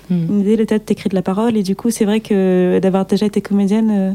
[0.08, 0.24] Hmm.
[0.28, 2.78] Il nous disait le théâtre t'écris de la parole et du coup c'est vrai que
[2.80, 4.12] d'avoir déjà été comédienne, euh,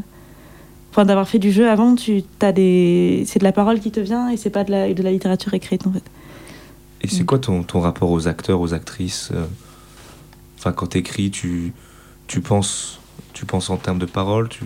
[0.90, 4.00] enfin d'avoir fait du jeu avant, tu as des, c'est de la parole qui te
[4.00, 6.02] vient et c'est pas de la, de la littérature écrite en fait.
[7.02, 9.44] Et c'est quoi ton, ton rapport aux acteurs, aux actrices euh,
[10.58, 11.72] Enfin, quand t'écris, tu,
[12.26, 12.98] tu, penses,
[13.36, 14.64] tu penses en termes de paroles Tu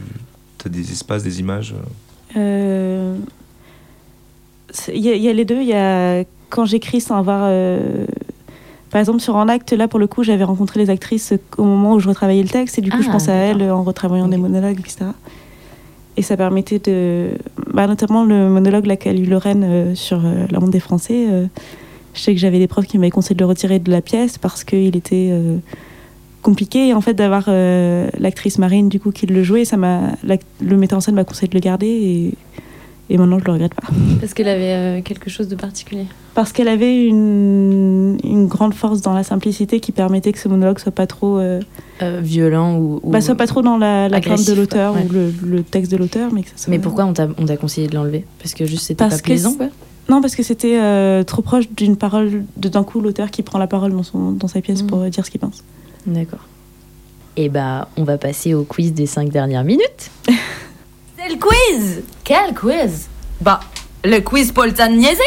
[0.64, 1.74] as des espaces, des images
[2.36, 3.16] euh Euh,
[4.94, 5.60] Il y, a- il y a les deux.
[5.60, 7.40] Il y a quand j'écris sans avoir.
[7.44, 8.06] euh,
[8.90, 11.94] Par exemple, sur En Acte, là, pour le coup, j'avais rencontré les actrices au moment
[11.94, 14.26] où je retravaillais le texte, et du coup, Ah, je pensais à elles en retravaillant
[14.28, 15.06] des monologues, etc.
[16.16, 17.30] Et ça permettait de.
[17.72, 21.26] Bah, notamment le monologue là, qu'a lu Lorraine euh, sur euh, la honte des Français.
[21.28, 21.46] euh,
[22.14, 24.36] je sais que j'avais des profs qui m'avaient conseillé de le retirer de la pièce
[24.38, 25.56] parce qu'il était euh,
[26.42, 26.88] compliqué.
[26.88, 30.76] Et en fait, d'avoir euh, l'actrice Marine, du coup, qui le jouait, ça m'a, le
[30.76, 31.86] metteur en scène m'a conseillé de le garder.
[31.86, 32.34] Et,
[33.12, 33.88] et maintenant, je le regrette pas.
[34.20, 36.04] Parce qu'elle avait euh, quelque chose de particulier.
[36.34, 40.78] Parce qu'elle avait une, une grande force dans la simplicité qui permettait que ce monologue
[40.78, 41.60] soit pas trop, euh,
[42.02, 43.00] Euh, violent ou.
[43.02, 45.04] ou- bah, soit pas trop dans la, la plainte de l'auteur ouais.
[45.08, 46.70] ou le, le texte de l'auteur, mais que ça soit.
[46.70, 48.24] Mais pourquoi on t'a on t'a conseillé de l'enlever?
[48.38, 49.66] Parce que juste c'était pas que plaisant quoi?
[50.08, 53.58] Non, parce que c'était euh, trop proche d'une parole, de d'un coup l'auteur qui prend
[53.58, 54.88] la parole dans, son, dans sa pièce Mhm.
[54.88, 55.62] pour dire ce qu'il pense.
[56.06, 56.46] D'accord.
[57.36, 60.10] Et bah, on va passer au quiz des 5 dernières minutes.
[60.26, 63.08] C'est le quiz Quel quiz?
[63.40, 63.60] Bah,
[64.04, 65.18] le quiz Poltagnese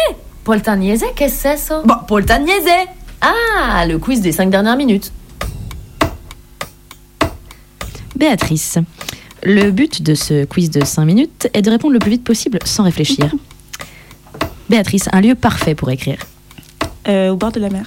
[0.43, 1.81] Poltagnese, qu'est-ce que c'est ça?
[1.85, 2.87] Bah, Poltagnese
[3.21, 5.11] Ah, le quiz des cinq dernières minutes.
[8.15, 8.77] Béatrice,
[9.41, 12.59] le but de ce quiz de 5 minutes est de répondre le plus vite possible
[12.65, 13.31] sans réfléchir.
[14.69, 16.19] Béatrice, un lieu parfait pour écrire.
[17.07, 17.85] Euh, au bord de la mer.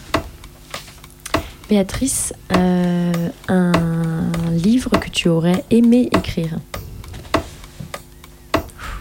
[1.68, 3.12] Béatrice, euh,
[3.48, 6.58] un livre que tu aurais aimé écrire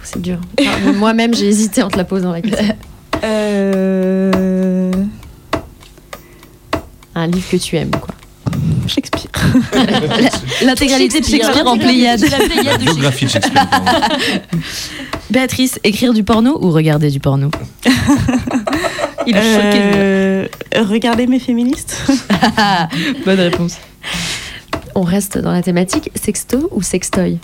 [0.04, 0.40] C'est dur.
[0.60, 2.76] Enfin, Moi-même, j'ai hésité en te la posant la question.
[3.24, 4.92] Euh,
[7.16, 8.14] Un livre que tu aimes, quoi.
[8.88, 9.32] Shakespeare.
[10.64, 12.24] L'intégralité de Shakespeare en Pléiade.
[12.30, 13.68] La biographie de Shakespeare.
[15.32, 17.50] Béatrice, écrire du porno ou regarder du porno?
[19.28, 19.80] Il est choqué.
[19.96, 20.48] Euh,
[20.78, 21.98] regardez mes féministes.
[23.26, 23.78] Bonne réponse.
[24.94, 27.40] On reste dans la thématique sexto ou sextoy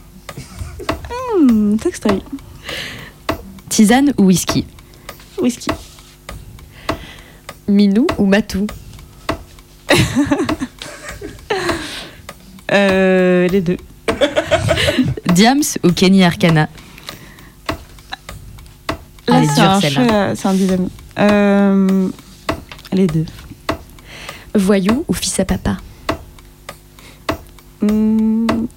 [1.39, 2.21] Hmm, sextoy.
[3.69, 4.65] Tisane ou whisky
[5.41, 5.69] Whisky.
[7.67, 8.67] Minou ou Matou
[12.73, 13.75] Euh, les deux.
[15.33, 16.69] Diams ou Kenny Arcana
[19.27, 20.87] choix- c'est un dilemme.
[21.19, 22.07] Euh,
[22.93, 23.25] les deux.
[24.55, 25.77] Voyou ou fils à papa
[27.81, 28.47] Hmm,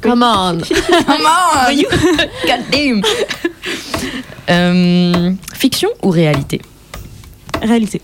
[0.00, 1.88] Come on Voyou
[2.46, 3.02] God damn
[4.48, 6.60] Euh, Fiction ou réalité
[7.62, 8.00] réalité.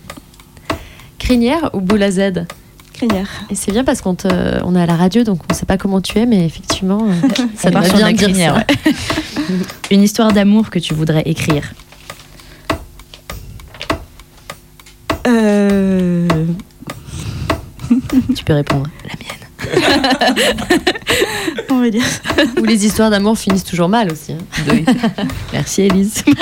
[1.18, 2.46] Crinière ou boule à Z
[2.94, 3.28] Crinière.
[3.50, 4.26] Et c'est bien parce qu'on te,
[4.64, 7.12] on est à la radio, donc on sait pas comment tu es, mais effectivement, euh,
[7.56, 8.92] ça On part doit sur bien crinière, ouais.
[9.90, 11.72] Une histoire d'amour que tu voudrais écrire
[15.26, 16.28] Euh,
[18.36, 18.86] Tu peux répondre.
[19.04, 19.38] La mienne.
[21.70, 22.02] on va dire.
[22.60, 24.32] Ou les histoires d'amour finissent toujours mal aussi.
[24.32, 24.38] hein.
[25.52, 26.24] Merci Elise.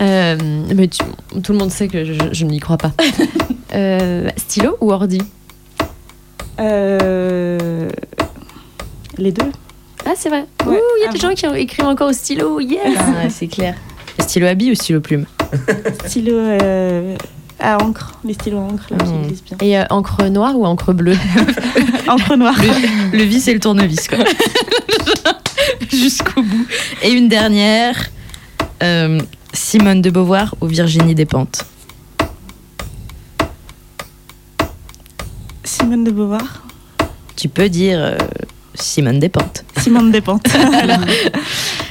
[0.00, 0.36] Euh,
[0.74, 1.04] mais tu-
[1.44, 2.90] tout le monde sait que je, je n'y crois pas.
[3.74, 5.20] Euh, stylo ou ordi?
[6.58, 7.88] Euh,
[9.18, 9.52] les deux.
[10.04, 10.46] Ah, c'est vrai.
[10.66, 10.80] Ouais.
[10.98, 11.28] il y a Ah des bon.
[11.28, 12.58] gens qui ont écrit encore au stylo.
[12.58, 13.76] Yes Ah, c'est clair.
[14.18, 15.26] Stylo à billes ou stylo plume?
[16.06, 17.16] Stylo euh,
[17.60, 18.12] à encre.
[18.24, 19.04] Les stylos à encre, là, Ah.
[19.04, 19.56] bien.
[19.60, 21.16] Et euh, encre noire ou encre bleue
[22.08, 22.56] Encre noire.
[23.12, 24.18] le, le vis et le tournevis, quoi.
[25.90, 26.66] Jusqu'au bout.
[27.02, 27.96] Et une dernière.
[28.82, 29.20] euh,
[29.54, 31.64] Simone de Beauvoir ou Virginie Despentes
[35.64, 36.62] Simone de Beauvoir.
[37.36, 38.16] Tu peux dire
[38.74, 39.64] Simone Despentes.
[39.78, 40.46] Simone Despentes.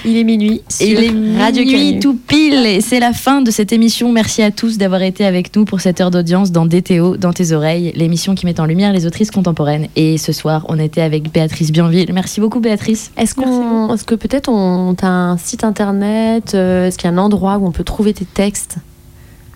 [0.03, 0.61] Il est minuit.
[0.79, 1.99] Il est Radio minuit Canu.
[1.99, 4.11] tout pile et c'est la fin de cette émission.
[4.11, 7.51] Merci à tous d'avoir été avec nous pour cette heure d'audience dans DTO, dans tes
[7.51, 9.87] oreilles, l'émission qui met en lumière les autrices contemporaines.
[9.95, 12.11] Et ce soir, on était avec Béatrice Bienville.
[12.13, 13.11] Merci beaucoup Béatrice.
[13.15, 17.15] Est-ce qu'on, est-ce que peut-être on t'as un site internet euh, Est-ce qu'il y a
[17.15, 18.77] un endroit où on peut trouver tes textes?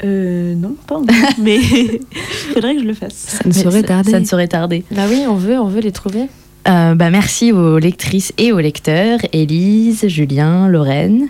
[0.03, 1.15] Euh, non, pas encore.
[1.41, 1.57] Mais
[2.53, 3.39] faudrait que je le fasse.
[3.41, 4.11] Ça ne saurait tarder.
[4.11, 4.83] ça ne saurait tarder.
[4.91, 6.27] Bah oui, on veut, on veut les trouver.
[6.67, 11.27] Euh, bah, merci aux lectrices et aux lecteurs, Élise, Julien, Lorraine.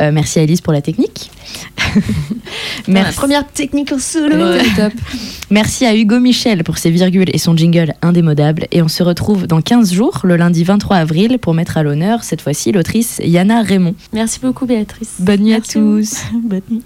[0.00, 1.30] Euh, merci à Élise pour la technique.
[2.88, 4.36] La première technique au solo.
[4.36, 4.62] Ouais.
[4.76, 4.92] Top.
[5.50, 8.66] Merci à Hugo Michel pour ses virgules et son jingle indémodable.
[8.70, 12.22] Et on se retrouve dans 15 jours, le lundi 23 avril, pour mettre à l'honneur,
[12.24, 13.94] cette fois-ci, l'autrice Yana Raymond.
[14.12, 15.14] Merci beaucoup, Béatrice.
[15.18, 15.78] Bonne nuit Merci.
[15.78, 16.22] à tous.
[16.44, 16.82] Bonne nuit.